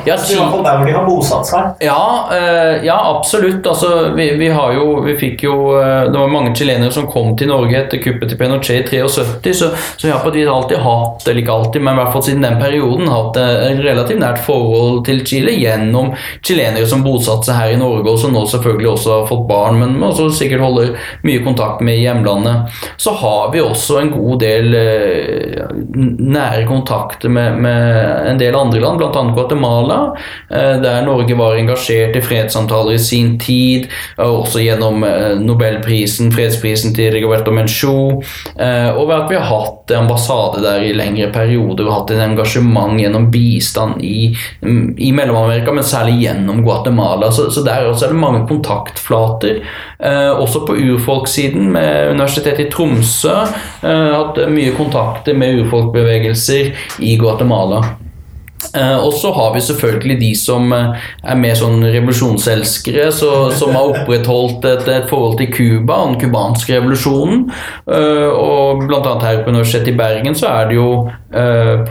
[0.08, 1.84] Ja, I hvert fall der hvor de har bosatt seg?
[1.86, 2.01] Ja,
[2.32, 3.65] uh, ja absolutt.
[3.67, 7.34] Altså, vi, vi, har jo Vi fikk jo uh, Det var mange chilenere som kom
[7.38, 10.51] til Norge etter kuppet til Pinochet i 73, så, så vi har på et vis
[10.51, 14.21] alltid hatt, eller ikke alltid, men i hvert fall siden den perioden, hatt et relativt
[14.21, 16.13] nært forhold til Chile gjennom
[16.45, 19.82] chilenere som bosatte seg her i Norge, og som nå selvfølgelig også har fått barn,
[19.82, 20.93] men også sikkert holder
[21.27, 22.78] mye kontakt med i hjemlandet.
[22.98, 25.63] Så har vi også en god del eh,
[26.17, 29.24] nære kontakter med, med, en del andre land, bl.a.
[29.36, 30.00] Guatemala,
[30.50, 36.96] eh, der Norge var engasjert i fredssamtaler i sin tid, også gjennom eh, Nobelprisen, fredsprisen
[36.98, 37.98] til Rigoberto Menchú,
[38.58, 43.00] og ved at vi har hatt ambassade der i lengre perioder og hatt en engasjement
[43.00, 44.32] gjennom bistand i,
[44.97, 47.32] i Mellom-Amerika, men særlig gjennom Guatemala.
[47.32, 49.62] Så, så der også er det mange kontaktflater.
[50.38, 53.38] også på urfolkssiden med Universitetet i Tromsø.
[53.82, 57.84] Eh, hatt mye kontakter med urfolkbevegelser i Guatemala.
[58.75, 63.75] Uh, og så har vi selvfølgelig de som uh, er mer sånn revolusjonselskere, så, som
[63.77, 67.47] har opprettholdt et, et forhold til Cuba og den cubanske revolusjonen.
[67.88, 69.13] Og og bl.a.
[69.21, 70.89] her på Universitetet i Bergen så er det jo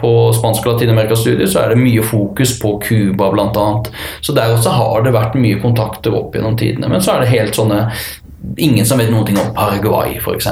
[0.00, 3.66] på spansk og latinamerikastudier så er det mye fokus på Cuba bl.a.
[4.24, 6.90] Så der også har det vært mye kontakter opp gjennom tidene.
[6.92, 7.86] Men så er det helt sånne
[8.56, 10.48] ingen som vet noe om Paraguay, f.eks.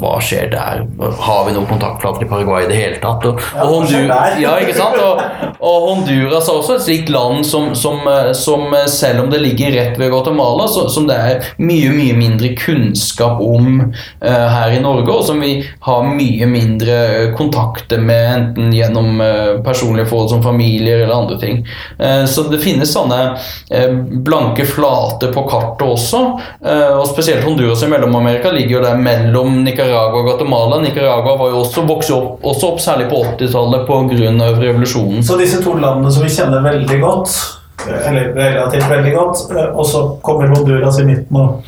[0.00, 0.84] Hva skjer der?
[1.26, 3.26] Har vi noen kontaktflater i Paraguay i det hele tatt?
[3.28, 4.56] Og, og, Honduras, ja,
[5.02, 5.22] og,
[5.60, 8.02] og Honduras er også et slikt land som, som,
[8.36, 12.52] som, selv om det ligger rett ved Guatemala, så, som det er mye mye mindre
[12.58, 16.98] kunnskap om uh, her i Norge, og som vi har mye mindre
[17.38, 21.62] kontakter med, enten gjennom uh, personlige forhold som familier eller andre ting.
[22.00, 23.22] Uh, så det finnes sånne
[24.26, 26.20] blanke flater på kartet også.
[26.96, 30.80] og spesielt spesielt Honduras i Mellom-Amerika ligger jo der mellom Nicaragua og Guatemala.
[30.80, 34.50] Nicaragua var jo også vokste opp, også opp særlig på 80-tallet pga.
[34.60, 35.22] revolusjonen.
[35.24, 37.34] Så disse to landene som vi kjenner veldig godt,
[38.06, 41.62] eller relativt veldig godt, eh, og så kommer Honduras i midten og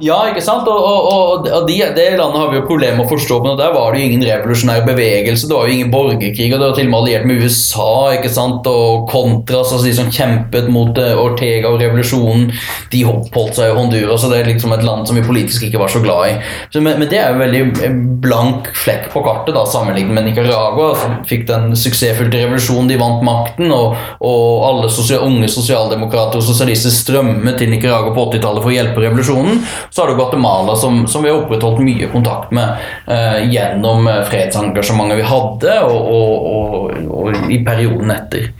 [0.00, 0.68] ja, ikke sant?
[0.70, 3.74] Og, og, og de, det landet har vi jo problemer med å forstå, men der
[3.74, 5.48] var det jo ingen revolusjonær bevegelse.
[5.48, 8.32] Det var jo ingen borgerkrig, og det var til og med alliert med USA ikke
[8.32, 8.68] sant?
[8.70, 12.48] og Contras, altså de som kjempet mot uh, Ortega og revolusjonen.
[12.92, 15.82] De oppholdt seg i Honduras, og det er liksom et land som vi politisk ikke
[15.82, 16.32] var så glad i.
[16.72, 17.92] Så, men, men, det er jo veldig
[18.24, 22.88] blank flekk på kartet, da, sammenlignet med Nicaragua, som fikk den suksessfylte revolusjonen.
[22.90, 28.28] De vant makten, og, og alle sosial, unge sosialdemokrater og sosialister strømmet til Nicaragua på
[28.30, 29.60] 80-tallet for å hjelpe revolusjonen.
[29.90, 32.78] Så har du Guatemala, som, som vi har opprettholdt mye kontakt med
[33.10, 38.52] eh, gjennom eh, fredsengasjementet vi hadde, og, og, og, og, i perioden etter.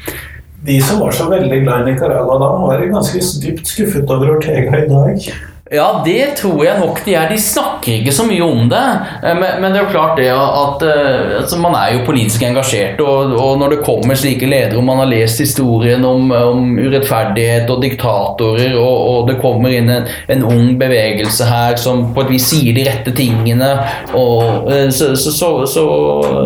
[0.66, 4.82] De som var så veldig glad i Nicaragua da, være ganske dypt skuffet over Ortega
[4.82, 5.30] i dag.
[5.72, 7.28] Ja, det tror jeg nok de er.
[7.30, 8.86] De snakker ikke så mye om det.
[9.22, 12.42] Eh, men, men det er jo klart det at uh, altså man er jo politisk
[12.42, 16.72] engasjert, og, og, når det kommer slike ledere, og man har lest historien om, om
[16.74, 22.24] urettferdighet og diktatorer, og, og det kommer inn en, en, ung bevegelse her som på
[22.24, 23.70] et vis sier de rette tingene,
[24.10, 25.86] og, uh, så, så, så,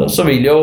[0.05, 0.59] så, vil jo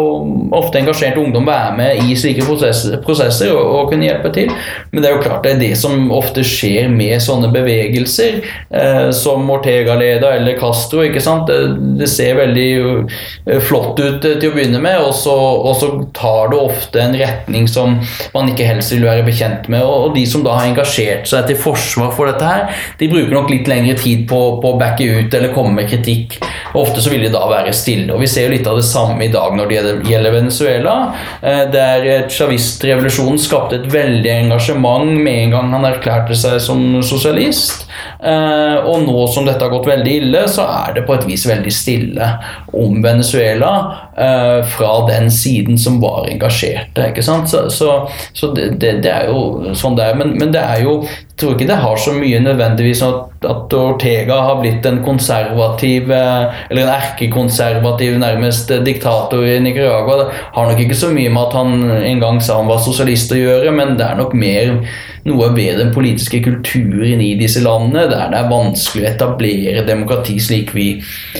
[0.53, 4.53] ofte engasjert ungdom være med i slike prosesser, prosesser og, kunne hjelpe til.
[4.93, 9.11] Men det er jo klart det er det som ofte skjer med sånne bevegelser eh,
[9.11, 11.03] som Ortega-leda eller Castro.
[11.03, 11.47] ikke sant?
[11.47, 15.75] Det, det, ser veldig eh, flott ut eh, til å begynne med, og så, og
[15.79, 17.97] så, tar det ofte en retning som
[18.33, 19.83] man ikke helst vil være bekjent med.
[19.85, 23.51] Og, de som da har engasjert seg til forsvar for dette her, de bruker nok
[23.53, 26.39] litt lengre tid på, på å backe ut eller komme med kritikk.
[26.73, 28.09] Og Ofte så vil de da være stille.
[28.13, 30.95] og Vi ser jo litt av det samme i dag når det gjelder Venezuela,
[31.41, 37.85] der chavist-revolusjonen skapte et veldig engasjement med en gang han erklærte seg som sosialist.
[38.23, 38.40] Eh,
[38.87, 41.73] og nå som dette har gått veldig ille, så er det på et vis veldig
[41.73, 42.27] stille
[42.77, 43.71] om Venezuela
[44.15, 47.09] eh, fra den siden som var engasjerte.
[47.11, 47.51] ikke sant?
[47.51, 47.97] Så, så,
[48.33, 50.19] så det, det, er jo sånn det er.
[50.19, 51.01] Men, men, det er jo
[51.31, 56.11] Jeg tror ikke det har så mye nødvendigvis at at Ortega har blitt en konservativ
[56.13, 60.17] eh, Eller en erkekonservativ nærmest diktator i Nicaragua.
[60.19, 63.33] Det har nok ikke så mye med at han en gang sa han var sosialist
[63.33, 64.75] å gjøre, men det er nok mer
[65.27, 70.37] noe ved den politiske kulturen i disse landene, der det er vanskelig å etablere demokrati
[70.41, 70.87] slik vi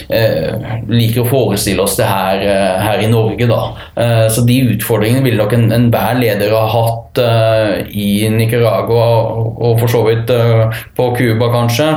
[0.06, 3.47] eh, liker å forestille oss det her, eh, her i Norge.
[3.49, 3.62] Da.
[3.95, 9.08] Eh, så de utfordringene ville nok enhver en leder ha hatt eh, i Nicaragua
[9.51, 11.88] og for så vidt eh, på Cuba, kanskje.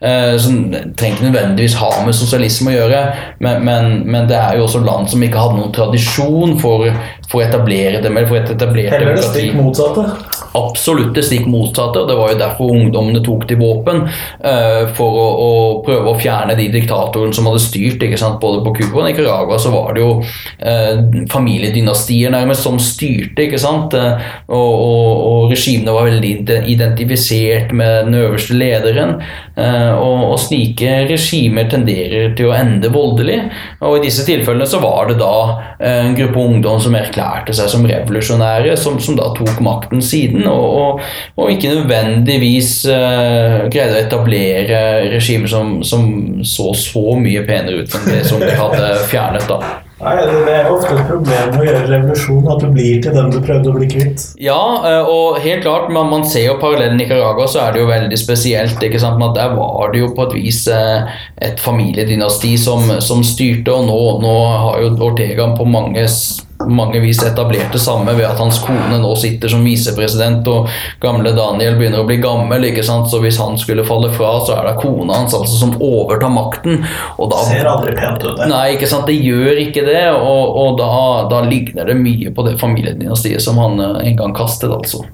[0.00, 3.02] Eh, som trenger ikke nødvendigvis ha med sosialisme å gjøre,
[3.44, 6.88] men, men, men, det er jo også land som ikke hadde noen tradisjon for,
[7.28, 10.08] for å etablere dem, eller for et etablert Heller det stikk motsatte?
[10.54, 12.02] absolutt det stikk motsatte.
[12.02, 14.04] og Det var jo derfor ungdommene tok til våpen.
[14.38, 15.50] Uh, for å, å,
[15.82, 18.02] prøve å fjerne de diktatorene som hadde styrt.
[18.06, 20.12] ikke sant, Både på Cuba og Nicaragua så var det jo
[21.30, 23.48] familiedynastier nærmest som styrte.
[23.48, 27.33] ikke sant, og, og, og, regimene var veldig identifisert
[27.74, 29.16] med den øverste lederen.
[29.54, 33.38] og, og slike regimer tenderer til å ende voldelig.
[33.84, 35.34] Og i disse tilfellene så var det da
[35.84, 40.64] en gruppe ungdom som erklærte seg som revolusjonære, som, som da tok makten siden og,
[40.74, 41.04] og,
[41.38, 44.82] og ikke nødvendigvis uh, greide å etablere
[45.14, 46.10] regimer som, som,
[46.44, 49.48] så så mye penere ut enn det som de hadde fjernet.
[49.48, 49.83] da.
[50.04, 53.30] Nei, Det er ofte et problem med å gjøre revolusjon, at du blir til den
[53.32, 54.26] du prøvde å bli kvitt.
[54.42, 57.80] Ja, eh, og helt klart, man, man ser jo parallellen i Nicaragua, så er det
[57.80, 58.82] jo veldig spesielt.
[58.84, 63.24] ikke sant, at Der var det jo på et vis eh, et familiedynasti som, som
[63.24, 64.34] styrte, og nå, nå
[64.66, 66.04] har jo Ortega på mange
[66.68, 70.68] mange vis det samme ved at hans kone nå sitter som visepresident, og
[71.02, 72.68] gamle Daniel begynner å bli gammel.
[72.70, 73.10] ikke sant?
[73.10, 76.84] Så hvis han skulle falle fra, så er det kona hans altså som overtar makten.
[77.18, 78.48] Og da, Ser aldri pent ut, det.
[78.50, 79.08] Nei, ikke sant?
[79.10, 80.06] det gjør ikke det.
[80.16, 80.90] Og, og da,
[81.30, 85.04] da ligner det mye på det familiedynastiet som han eh, en gang kastet, altså.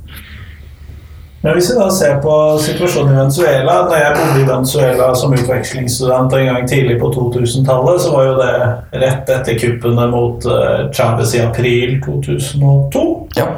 [1.43, 5.33] Men hvis vi da ser på situasjonen i Venezuela Når jeg bodde i Venezuela som
[5.33, 10.91] utvekslingsstudent en gang tidlig på 2000-tallet, så var jo det rett etter kuppene mot uh,
[10.93, 13.07] Chávez i april 2002.
[13.41, 13.49] Ja.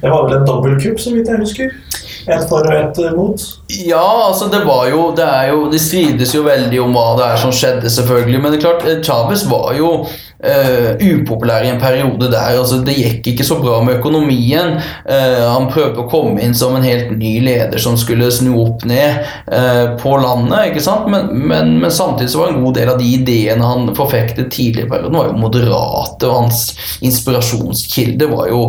[0.00, 1.72] Det var vel en dobbeltkupp, så vidt jeg husker.
[2.28, 3.42] Ett for og ett mot.
[3.86, 7.28] Ja, altså det var jo Det er jo Det strides jo veldig om hva det
[7.30, 8.42] er som skjedde, selvfølgelig.
[8.42, 9.94] Men det er klart, eh, Chávez var jo
[10.44, 12.58] uh, upopulær i en periode der.
[12.58, 14.76] altså Det gikk ikke så bra med økonomien.
[15.04, 18.86] Uh, han prøvde å komme inn som en helt ny leder som skulle snu opp
[18.88, 19.20] ned
[19.52, 20.70] uh, på landet.
[20.70, 21.08] ikke sant?
[21.12, 24.88] Men, men, men, samtidig så var en god del av de ideene han forfektet tidligere
[24.88, 26.28] i perioden, var jo moderate.
[26.28, 26.62] Og hans
[27.04, 28.60] inspirasjonskilde var jo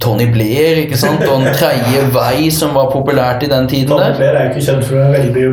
[0.00, 1.24] Tony Blair ikke sant?
[1.26, 3.90] og En tredje vei, som var populært i den tiden.
[3.90, 5.44] Tony Blair er jo ikke kjent for å være veldig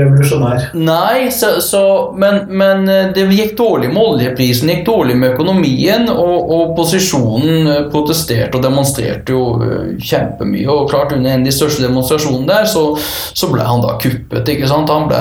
[0.00, 0.68] revolusjonær.
[0.80, 1.82] Nei, så, så,
[2.18, 7.68] men, men det gikk dårlig med oljeprisen oljeprisen gikk dårlig med økonomien, og, og posisjonen
[7.68, 10.66] eh, protesterte og demonstrerte jo eh, kjempemye.
[10.70, 12.96] Og klart under en av de største demonstrasjonene der, så,
[13.36, 14.48] så ble han da kuppet.
[14.48, 14.90] ikke sant?
[14.90, 15.20] Han ble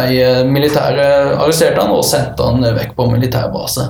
[0.49, 3.89] militære militæret arresterte han og sendte han vekk på militærbase.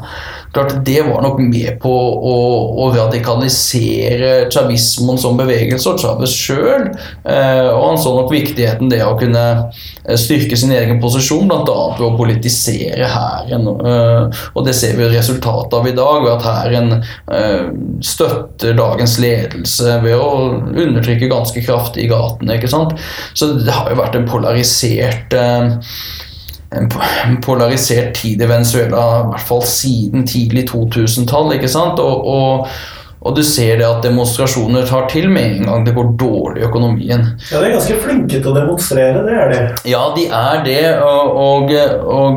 [0.53, 2.35] Klart Det var nok med på å,
[2.81, 6.87] å radikalisere chavismoen som bevegelse og Chávez sjøl.
[7.21, 9.43] Eh, og han så nok viktigheten det å kunne
[10.17, 11.77] styrke sin egen posisjon, bl.a.
[11.99, 13.69] ved å politisere hæren.
[13.69, 16.95] Eh, og det ser vi resultatet av i dag, ved at hæren
[17.35, 17.67] eh,
[18.05, 20.31] støtter dagens ledelse ved å
[20.69, 22.57] undertrykke ganske kraftig i gatene.
[22.57, 22.95] ikke sant?
[23.37, 25.77] Så det har jo vært en polarisert eh,
[26.69, 31.55] en polarisert tid i Venezuela, i hvert fall siden tidlig 2000-tall.
[31.57, 32.01] ikke sant?
[32.03, 32.67] Og, og,
[33.19, 36.65] og du ser det at demonstrasjoner tar til med en gang det går dårlig i
[36.69, 37.21] økonomien.
[37.51, 39.59] Ja, De er ganske flinke til å demonstrere, det er de.
[39.91, 41.69] Ja, de er det, og, og,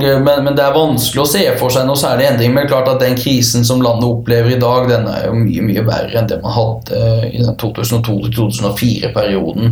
[0.03, 2.55] men, men, det er vanskelig å se for seg noe særlig endring.
[2.57, 5.83] Men klart at den krisen som landet opplever i dag, den er jo mye mye
[5.87, 6.95] verre enn det man hadde
[7.31, 9.67] i 2002-2004-perioden.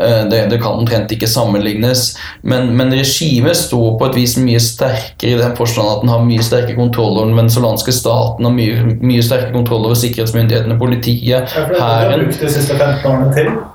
[0.00, 2.16] Eh, det, det, kan omtrent ikke sammenlignes.
[2.40, 6.24] Men, men regimet står på et vis mye sterkere i den forstand at den har
[6.24, 10.78] mye sterkere kontroll over den venezuelanske staten og mye, mye sterkere kontroll over sikkerhetsmyndighetene myndighetene,
[10.78, 11.48] politiet,
[11.80, 12.26] hæren.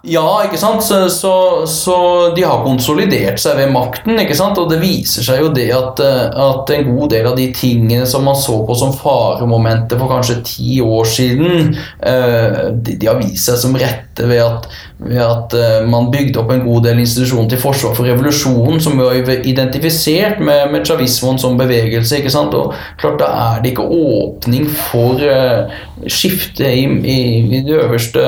[0.03, 0.83] Ja, ikke sant?
[0.83, 1.97] Så, så, så,
[2.35, 4.57] de har konsolidert seg ved makten, ikke sant?
[4.59, 8.07] og det viser seg jo det at, eh, at, en god del av de tingene
[8.09, 13.19] som man så på som faremomenter for kanskje ti år siden, eh, de, de har
[13.19, 16.99] vist seg som rette ved at ved at uh, man bygde opp en god del
[16.99, 19.15] institusjoner til forsvar for revolusjonen, som var
[19.47, 22.17] identifisert med, med chavismoen som bevegelse.
[22.19, 22.53] ikke sant?
[22.53, 25.71] Og klart Da er det ikke åpning for uh,
[26.07, 28.23] skifte i, i, i de øverste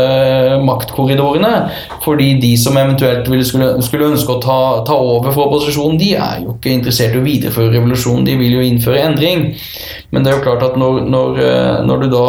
[0.64, 1.52] maktkorridorene.
[2.06, 6.40] Fordi de som eventuelt skulle, skulle, ønske å ta, ta over for opposisjonen, de er
[6.46, 9.46] jo ikke interessert i å videreføre revolusjonen, de vil jo innføre endring.
[10.12, 11.44] Men det er jo klart at når, når,
[11.88, 12.26] når du da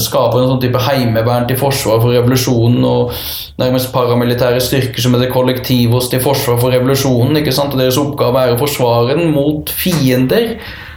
[0.00, 3.12] skaper en sånn type heimevern til forsvar for revolusjonen, og
[3.60, 7.74] nærmest paramilitære styrker som er det kollektivos til forsvar for revolusjonen, ikke sant?
[7.74, 10.56] og deres oppgave er å forsvare den mot fiender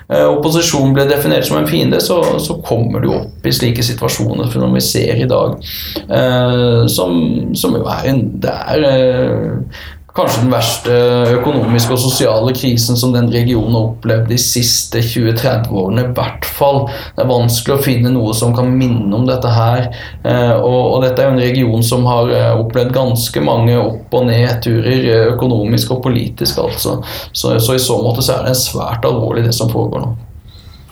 [0.10, 4.73] Opposisjonen ble definert som en fiende, så, så, kommer du opp i slike situasjoner som
[4.73, 5.60] vi ser i dag.
[6.02, 7.19] Eh, som,
[7.54, 9.84] som jo er en Det er eh,
[10.17, 10.95] kanskje den verste
[11.36, 16.06] økonomiske og sosiale krisen som den regionen har opplevd de siste 20-30 årene.
[16.08, 16.82] I hvert fall.
[17.15, 19.89] Det er vanskelig å finne noe som kan minne om dette her.
[20.24, 24.26] Eh, og, dette er jo en region som har eh, opplevd ganske mange opp- og
[24.30, 27.00] nedturer eh, økonomisk og politisk, altså.
[27.32, 30.15] Så, så, i så måte så er det svært alvorlig, det som foregår nå.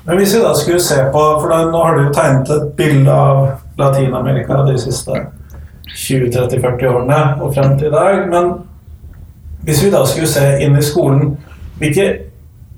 [0.07, 2.69] Men hvis vi da skulle se på For da, nå har du jo tegnet et
[2.77, 3.41] bilde av
[3.75, 5.25] Latin-Amerika de siste
[5.97, 8.23] 20-30-40 årene og frem til i dag.
[8.31, 8.53] men
[9.67, 11.33] hvis vi da skulle se inn i skolen,
[11.81, 12.07] hvilke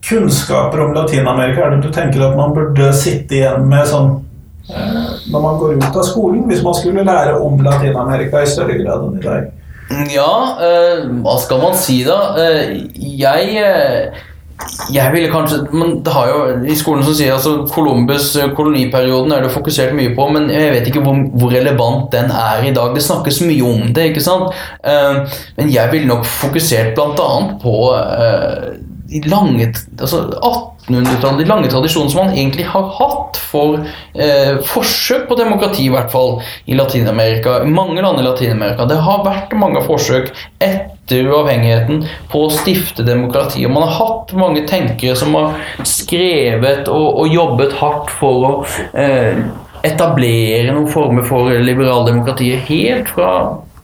[0.06, 4.15] kunnskaper om Latin-Amerika er det du tenker at man burde sitte igjen med sånn
[4.71, 8.80] eh, når man går ut av skolen, hvis man skulle lære om Latin-Amerika i større
[8.80, 9.52] grad enn i dag?
[10.13, 10.34] Ja,
[10.65, 12.17] øh, hva skal man si da?
[12.38, 13.62] Uh, jeg
[14.93, 19.45] jeg ville kanskje men det har jo I skolen som sier altså Columbus, koloniperioden er
[19.45, 22.93] det fokusert mye på, men jeg vet ikke hvor, hvor, relevant den er i dag.
[22.95, 24.53] Det snakkes mye om det, ikke sant?
[24.83, 25.23] Uh,
[25.57, 27.29] men jeg ville nok fokusert bl.a.
[27.61, 28.69] på uh,
[29.09, 29.67] de lange,
[29.99, 33.79] altså 1800-tallet, de lange tradisjonene som man egentlig har hatt for
[34.13, 36.37] eh, forsøk på demokrati, i hvert fall
[36.69, 37.59] i Latin-Amerika.
[37.65, 38.85] Mange land i Latin-Amerika.
[38.89, 40.29] Det har vært mange forsøk
[40.61, 43.65] etter uavhengigheten på å stifte demokrati.
[43.65, 48.53] Og man har hatt mange tenkere som har skrevet og, og jobbet hardt for å
[48.93, 49.41] eh,
[49.85, 53.31] etablere noen former for liberaldemokratiet helt fra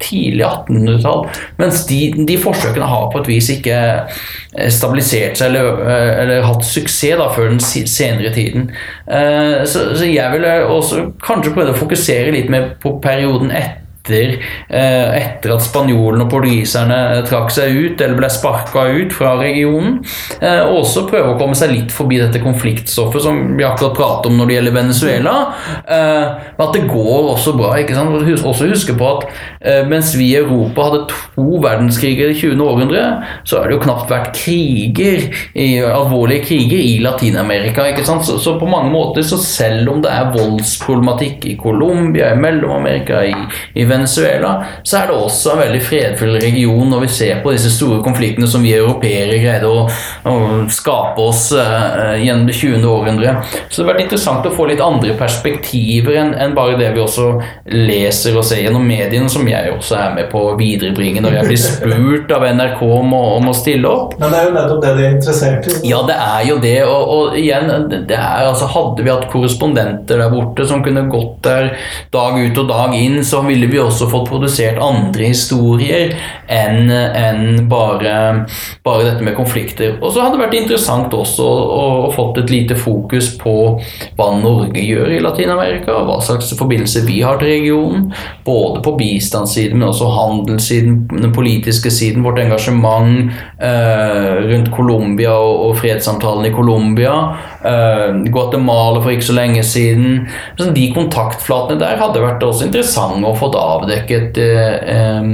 [0.01, 1.23] tidlig 1800-tall.
[1.61, 6.45] Mens de, de, forsøkene har på et vis ikke eh, stabilisert seg eller, eh, eller
[6.47, 8.69] hatt suksess da, før den senere tiden.
[9.07, 13.84] Eh, så, så jeg ville også kanskje prøve å fokusere litt mer på perioden etter
[14.05, 14.37] etter,
[14.69, 19.35] eh, etter at spanjolene og portugiserne eh, trakk seg ut eller ble sparka ut fra
[19.39, 19.99] regionen.
[20.39, 24.29] Eh, og også prøve å komme seg litt forbi dette konfliktstoffet som vi akkurat pratet
[24.29, 25.35] om når det gjelder Venezuela.
[25.85, 27.75] At det går også bra.
[27.79, 28.13] ikke sant?
[28.45, 32.61] Også huske på at mens vi i Europa hadde to verdenskriger i 20.
[32.61, 33.03] århundre,
[33.47, 35.25] så har det jo knapt vært kriger,
[35.89, 37.87] alvorlige kriger i Latin-Amerika.
[37.89, 38.25] ikke sant?
[38.27, 43.23] Så, så, på mange måter, så selv om det er voldsproblematikk i Colombia, i Mellom-Amerika,
[43.25, 43.35] i,
[43.75, 44.53] i Venezuela
[44.83, 48.47] så er det også en veldig fredfull region når vi ser på disse store konfliktene
[48.49, 49.85] som vi europeere greide å,
[50.29, 50.35] å
[50.73, 52.85] skape oss uh, gjennom det 20.
[52.89, 53.35] århundre.
[53.69, 57.03] Så det har vært interessant å få litt andre perspektiver enn en bare det vi
[57.03, 57.29] også
[57.71, 61.49] leser og ser gjennom mediene, som jeg også er med på å viderebringe når jeg
[61.49, 64.17] blir spurt av NRK om å, om å stille opp.
[64.21, 65.77] Men det er jo nettopp det de er interessert i.
[65.89, 66.77] Ja, det er jo det.
[66.85, 71.41] Og, og igjen, det er, altså, hadde vi hatt korrespondenter der borte som kunne gått
[71.45, 71.71] der
[72.13, 76.15] dag ut og dag inn, så ville vi også fått produsert andre historier
[76.51, 78.15] enn en bare,
[78.85, 79.95] bare, dette med konflikter.
[80.01, 83.55] Og så hadde det vært interessant også å, å fått et lite fokus på
[84.17, 88.07] hva Norge gjør i Latin-Amerika, hva slags forbindelse vi har til regionen.
[88.45, 95.69] Både på bistandssiden, men også handelssiden, den politiske siden, vårt engasjement eh, rundt Colombia og,
[95.69, 97.15] og fredssamtalen i Colombia.
[97.65, 100.27] Eh, Guatemala for ikke så lenge siden.
[100.57, 105.31] Så de kontaktflatene der hadde vært også interessante å få avdekket eh,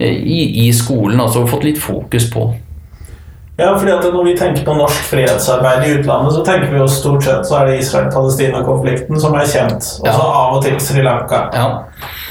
[0.00, 2.50] i, i, skolen, altså fått litt fokus på.
[3.60, 6.86] Ja, fordi at Når vi tenker på norsk fredsarbeid i utlandet, så tenker vi jo
[6.88, 9.84] stort sett så er det Israel-Palestina-konflikten som er kjent.
[10.00, 10.30] Og så ja.
[10.40, 11.42] av og til Sri Lanka.
[11.52, 11.66] Ja.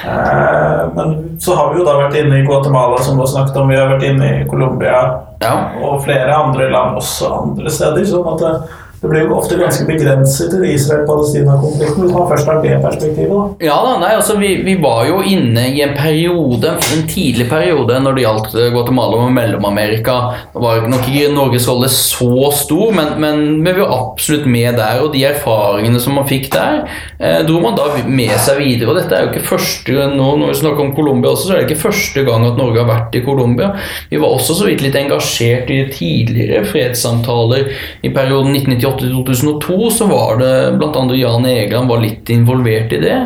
[0.10, 3.62] Eh, men så har vi jo da vært inne i Guatemala, som du har snakket
[3.62, 3.69] om.
[3.69, 5.04] Vi har vært inne i Colombia
[5.43, 5.56] ja.
[5.86, 8.10] og flere andre land også andre steder.
[8.10, 8.56] sånn at det,
[9.01, 13.31] det blir jo ofte ganske begrenset til Israel-Palestina-konflikten hvis man først har det perspektivet.
[13.31, 13.67] da.
[13.69, 17.95] Ja da, nei, altså vi, vi, var jo inne i en periode, en tidlig periode
[18.03, 20.17] når det gjaldt Guatemala og Mellom-Amerika.
[20.51, 24.99] Det var nok ikke Norges rolle så stor, men, men, vi var absolutt med der.
[25.05, 26.83] Og de erfaringene som man fikk der,
[27.23, 28.91] eh, dro man da med seg videre.
[28.91, 31.62] Og dette er jo ikke første nå, Når vi snakker om Colombia også, så er
[31.62, 33.71] det ikke første gang at Norge har vært i Colombia.
[34.12, 37.71] Vi var også så vidt litt engasjert i tidligere fredssamtaler
[38.03, 41.04] i perioden 1998 2002 så var det bl.a.
[41.15, 43.17] Jan Egeland var litt involvert i det.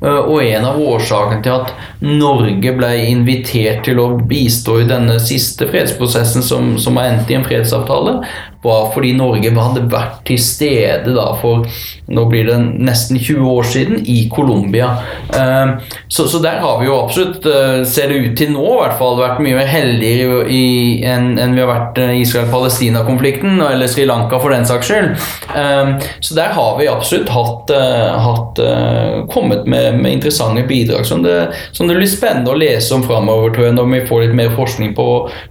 [0.00, 5.18] Eh, og en av årsakene til at Norge ble invitert til å bistå i denne
[5.22, 8.20] siste fredsprosessen som, som har endt i en fredsavtale,
[8.62, 11.66] var fordi Norge hadde vært til stede da for
[12.10, 14.90] nå blir det nesten 20 år siden i Colombia.
[15.34, 15.72] Eh,
[16.08, 18.98] så, så, der har vi jo absolutt, eh, ser det ut til nå, i hvert
[19.00, 20.42] fall vært mye mer heldigere
[21.10, 25.10] enn en vi har vært i Israel-Palestina-konflikten, eller Sri Lanka for den saks skyld.
[26.20, 27.70] Så der har vi absolutt hatt,
[28.24, 28.60] hatt
[29.32, 33.54] kommet med, med, interessante bidrag som det, som det, blir spennende å lese om framover,
[33.54, 35.06] tror jeg, når vi får litt mer forskning på,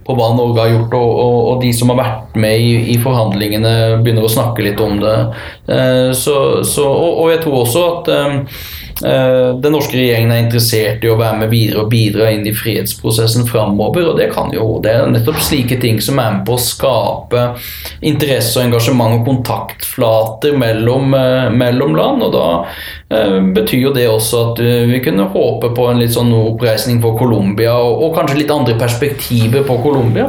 [0.06, 2.98] på hva Norge har gjort, og, og, og de som har vært med i, i,
[3.04, 3.72] forhandlingene,
[4.04, 5.16] begynner å snakke litt om det.
[5.70, 8.38] Eh, så, så, og, jeg tror også at eh,
[9.04, 12.54] Eh, den norske regjeringen er interessert i å være med videre og bidra inn i
[12.56, 14.10] fredsprosessen framover.
[14.10, 17.44] Og det kan jo Det er nettopp slike ting som er med på å skape
[18.06, 21.14] interesse og engasjement og kontaktflater mellom,
[21.56, 22.24] mellom land.
[22.24, 27.00] Og da betyr jo det også at vi kunne håpe på en litt sånn oppreisning
[27.02, 30.28] for Colombia, og, og kanskje litt andre perspektiver på Colombia.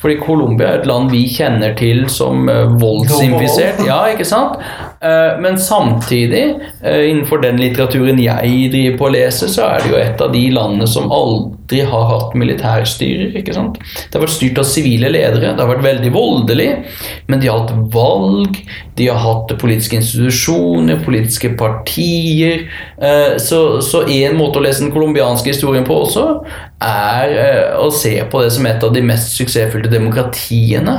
[0.00, 2.48] Fordi Colombia er et land vi kjenner til som
[2.80, 3.84] voldsinfisert.
[3.84, 4.62] Ja, ikke sant?
[5.04, 9.88] Eh, men samtidig, eh, innenfor den litteraturen jeg driver på å lese, så er det
[9.88, 13.32] jo et av de landene som aldri har hatt militærstyrer.
[13.40, 13.78] ikke sant?
[13.80, 15.56] Det har vært styrt av sivile ledere.
[15.56, 16.84] Det har vært veldig voldelig,
[17.28, 18.60] men de har hatt valg,
[19.00, 22.66] de har hatt politiske institusjoner, politiske partier.
[23.00, 26.26] Eh, så én måte å lese den colombianske historien på også,
[26.80, 27.34] er
[27.80, 30.94] å se på det som et av de mest suksessfylte demokratiene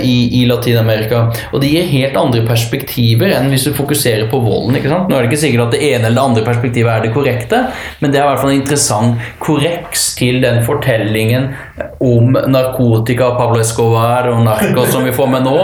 [0.00, 1.26] i, i Latin-Amerika.
[1.52, 4.78] Og det gir helt andre perspektiver enn hvis du fokuserer på volden.
[4.78, 5.10] ikke sant?
[5.10, 7.60] Nå er det ikke sikkert at det ene eller det andre perspektivet er det korrekte,
[8.00, 11.50] men det er i hvert fall en interessant korreks til den fortellingen
[11.98, 15.58] om narkotika, Pablo Escobar og narko som vi får med nå,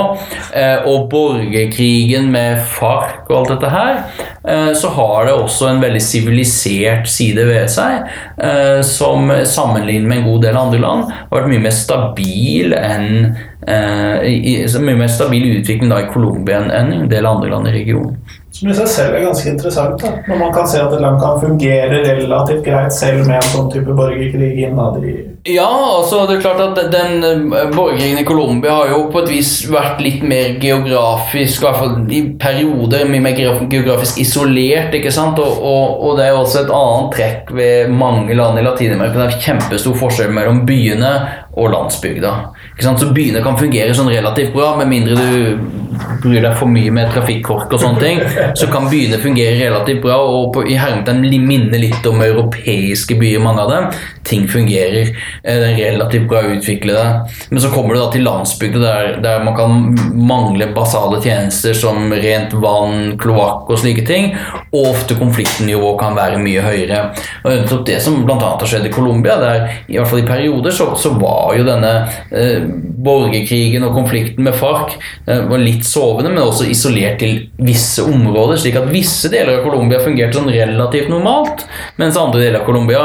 [0.56, 4.00] eh, og borgerkrigen med FARC og alt dette her,
[4.44, 8.08] eh, så har det også en veldig sivilisert side ved seg,
[8.40, 13.36] eh, som sammenlignet med en god del andre land har vært mye mer stabil enn
[13.68, 18.14] mye mer stabil utvikling da i Colombia enn en del andre land i regionen.
[18.54, 20.14] Som i seg selv er ganske interessant, da.
[20.26, 23.68] når man kan se at et land kan fungere relativt greit selv med en sånn
[23.74, 25.18] type borgerkrig innad i
[25.48, 29.30] Ja, altså det er klart at den eh, borgerkrigen i Colombia har jo på et
[29.32, 35.12] vis vært litt mer geografisk, i hvert fall i perioder mye mer geografisk isolert, ikke
[35.14, 35.40] sant?
[35.40, 39.22] Og, og, og det er jo også et annet trekk ved mange land i Latin-Amerika.
[39.22, 41.14] Det er kjempestor forskjell mellom byene
[41.58, 42.32] og landsbygda.
[42.74, 43.00] Ikke sant?
[43.00, 45.88] Så byene kan fungere sånn relativt bra, med mindre du
[46.22, 48.20] bryr deg for mye med trafikkork og sånne ting.
[48.58, 53.42] Så kan byene fungere relativt bra, og på, i hermetegn minne litt om europeiske byer,
[53.42, 53.88] mange av dem.
[54.28, 55.10] Ting fungerer.
[55.42, 57.04] Eh, det er relativt bra utviklede.
[57.50, 62.12] Men så kommer du da til landsbygda, der, der man kan mangle basale tjenester som
[62.12, 64.32] rent vann, kloakk og slike ting.
[64.72, 67.02] Og ofte konfliktnivået kan være mye høyere.
[67.44, 68.38] Og det som bl.a.
[68.38, 71.92] har skjedd i Colombia, der i hvert fall i perioder så, så var jo denne
[72.30, 72.64] eh,
[72.98, 74.96] borgerkrigen og konflikten med FARC
[75.28, 79.66] eh, var litt sovende, men også isolert til visse områder, slik at visse deler av
[79.66, 81.64] Colombia fungerte sånn relativt normalt,
[82.00, 83.02] mens andre deler av Colombia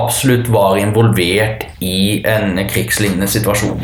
[0.00, 1.39] absolutt var involvert
[1.84, 3.80] i en krigslignende situasjon.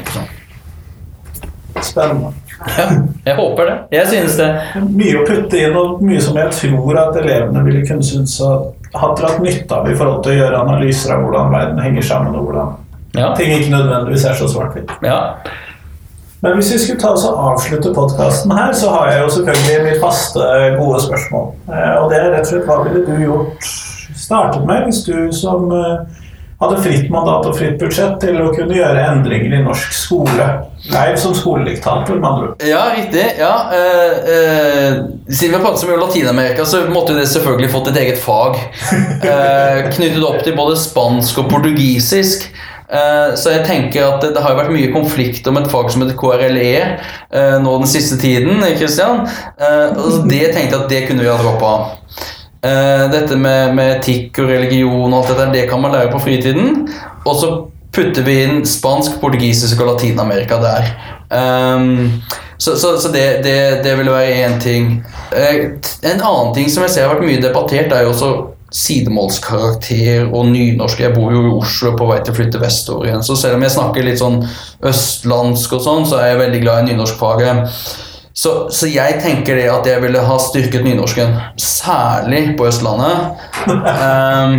[1.83, 2.33] Spennende.
[2.57, 2.87] Ja,
[3.27, 3.77] jeg håper det.
[3.93, 4.49] Jeg synes det.
[4.97, 8.39] Mye å putte inn, og mye som jeg tror at elevene ville kunne synes
[8.97, 12.37] hatt dratt nytte av i forhold til å gjøre analyser av hvordan verden henger sammen,
[12.39, 12.75] og hvordan
[13.17, 13.31] ja.
[13.37, 14.93] ting ikke nødvendigvis er så svart-hvitt.
[15.05, 15.21] Ja.
[16.45, 19.85] Men hvis vi skulle ta oss og avslutte podkasten her, så har jeg jo selvfølgelig
[19.87, 20.49] mitt faste,
[20.79, 21.47] gode spørsmål.
[21.73, 23.71] Eh, og det er rett og slett hva ville du gjort
[24.17, 26.23] startet med hvis du som eh,
[26.61, 30.47] hadde fritt mandat og fritt budsjett til å kunne gjøre endringer i norsk skole?
[30.93, 32.63] Leiv som skolediktator, med andre ord.
[32.65, 33.25] Ja, riktig.
[33.41, 33.55] ja.
[33.75, 37.91] Eh, eh, siden vi har pratet så mye om Latin-Amerika, så måtte det selvfølgelig fått
[37.93, 38.61] et eget fag.
[39.27, 42.47] Eh, knyttet opp til både spansk og portugisisk.
[42.87, 46.19] Eh, så jeg tenker at det har vært mye konflikt om et fag som heter
[46.21, 48.63] KRLE eh, nå den siste tiden.
[48.79, 49.25] Christian.
[49.59, 51.73] Eh, det tenkte jeg at det kunne vi ha droppa.
[52.63, 56.87] Dette med, med, etikk og religion og alt dette, det kan man lære på fritiden.
[57.27, 57.51] Og så
[57.97, 60.91] putter vi inn spansk, portugisisk og Latin-Amerika der.
[61.31, 62.23] Um,
[62.59, 65.05] så, så, så det, det, det, vil være én ting.
[65.33, 68.31] en annen ting som jeg ser har vært mye debattert, er jo også
[68.77, 71.01] sidemålskarakter og nynorsk.
[71.01, 73.25] Jeg bor jo i Oslo på vei til å flytte vestover igjen.
[73.25, 74.41] Så selv om jeg snakker litt sånn
[74.85, 77.79] østlandsk og sånn, så er jeg veldig glad i nynorskfaget.
[78.37, 83.41] Så, så, jeg tenker det at jeg ville ha styrket nynorsken, særlig på Østlandet.
[83.67, 84.59] Um,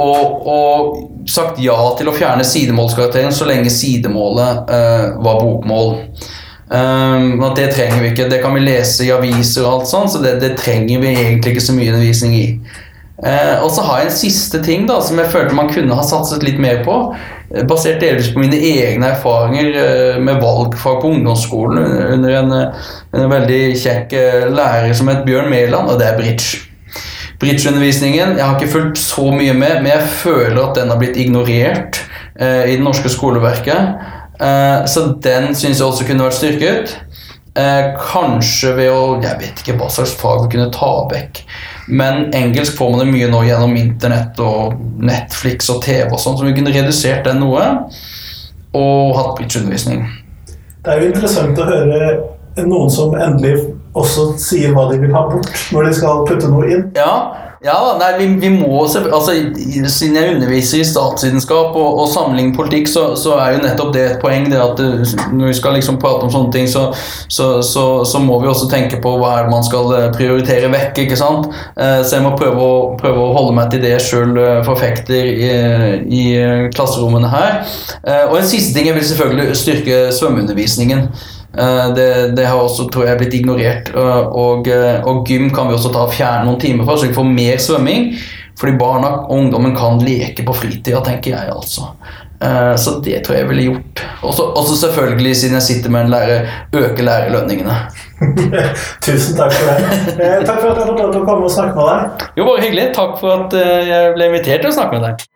[0.00, 0.96] og, og,
[1.28, 5.92] sagt ja til å fjerne sidemålskarakteren så lenge sidemålet uh, var bokmål.
[6.72, 8.30] Um, Det trenger vi ikke.
[8.32, 11.52] Det kan vi lese i aviser og alt sånt, så det, det trenger vi egentlig
[11.52, 12.46] ikke så mye undervisning i.
[13.24, 16.02] Eh, og så har jeg en siste ting da, som jeg følte man kunne ha
[16.04, 16.96] satset litt mer på.
[17.54, 22.52] eh, Basert delvis på mine egne erfaringer eh, med valgfag på ungdomsskolen under- under en,
[22.52, 26.60] eh, en veldig kjekk eh, lærer som het Bjørn Mæland, og det er bridge.
[27.40, 31.16] Bridgeundervisningen, jeg har ikke fulgt så mye med, men jeg føler at den har blitt
[31.20, 31.98] ignorert
[32.40, 33.96] eh, i det norske skoleverket.
[34.40, 36.94] Eh, så den syns jeg også kunne vært styrket.
[37.56, 41.42] Eh, kanskje ved å Jeg vet ikke hva slags fag vi kunne ta vekk.
[41.86, 46.38] Men engelsk får man det mye nå gjennom internett og Netflix og TV og sånn,
[46.38, 47.66] så vi kunne redusert den noe.
[48.76, 50.02] Og hatt bridgeundervisning.
[50.82, 52.00] Det er jo interessant å høre
[52.66, 53.56] noen som endelig
[53.96, 56.84] også sier hva de vil ha bort når de skal putte noe inn.
[56.98, 59.32] Ja, ja nei, vi, vi må altså,
[59.88, 64.04] Siden jeg underviser i statsvitenskap og, og sammenligner politikk, så, så er jo nettopp det
[64.04, 64.48] et poeng.
[64.50, 66.88] det at det, Når vi skal liksom prate om sånne ting, så,
[67.28, 71.02] så, så, må vi også tenke på hva er det man skal eh, prioritere vekk.
[71.06, 71.48] ikke sant?
[71.76, 74.36] Eh, Så jeg må prøve å, prøve å holde meg til det jeg sjøl
[74.66, 75.50] forfekter i,
[76.20, 77.62] i eh, klasserommene her.
[78.02, 81.08] Eh, Og en siste ting, jeg vil selvfølgelig styrke svømmeundervisningen.
[81.58, 83.88] Eh, Det, det har også tror jeg blitt ignorert.
[83.94, 87.14] eh, Og, eh, og gym kan vi også ta fjerne noen timer fra, så vi
[87.16, 88.12] får mer svømming.
[88.56, 91.90] Fordi barna og ungdommen kan leke på fritida, tenker jeg altså.
[92.40, 94.02] Eh, Så det tror jeg ville gjort.
[94.22, 94.32] Og
[94.66, 97.76] så selvfølgelig, siden jeg sitter med en lærer, øke lærerlønningene.
[99.04, 100.46] Tusen takk for det.
[100.46, 102.26] Takk for at jeg fikk lov til å komme og snakke med deg.
[102.38, 102.86] Jo, bare hyggelig.
[102.96, 105.26] Takk for at jeg ble invitert til å snakke med deg.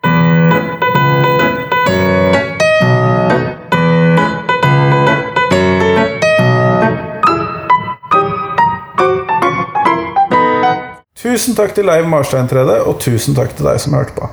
[11.21, 14.29] Tusen takk til Leiv Marstein Trede, og tusen takk til deg som hørte på.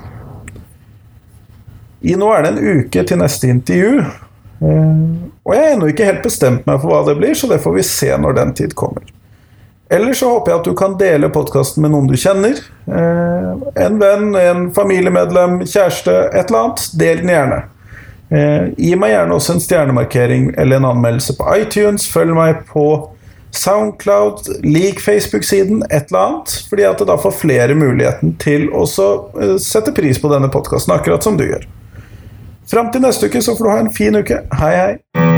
[2.07, 3.99] I nå er det en uke til neste intervju,
[4.63, 5.03] eh,
[5.43, 7.75] og jeg har ennå ikke helt bestemt meg for hva det blir, så det får
[7.75, 9.03] vi se når den tid kommer.
[9.91, 12.57] Ellers så håper jeg at du kan dele podkasten med noen du kjenner.
[12.87, 16.87] eh, En venn, en familiemedlem, kjæreste, et eller annet.
[16.99, 17.59] Del den gjerne.
[18.29, 22.07] Eh, Gi meg gjerne også en stjernemarkering eller en anmeldelse på iTunes.
[22.11, 22.83] Følg meg på
[23.51, 26.57] Soundcloud, lik Facebook-siden, et eller annet.
[26.69, 30.95] Fordi at det da får flere muligheten til å eh, sette pris på denne podkasten,
[30.97, 31.67] akkurat som du gjør.
[32.67, 34.43] Fram til neste uke så får du ha en fin uke.
[34.59, 35.36] Hei, hei.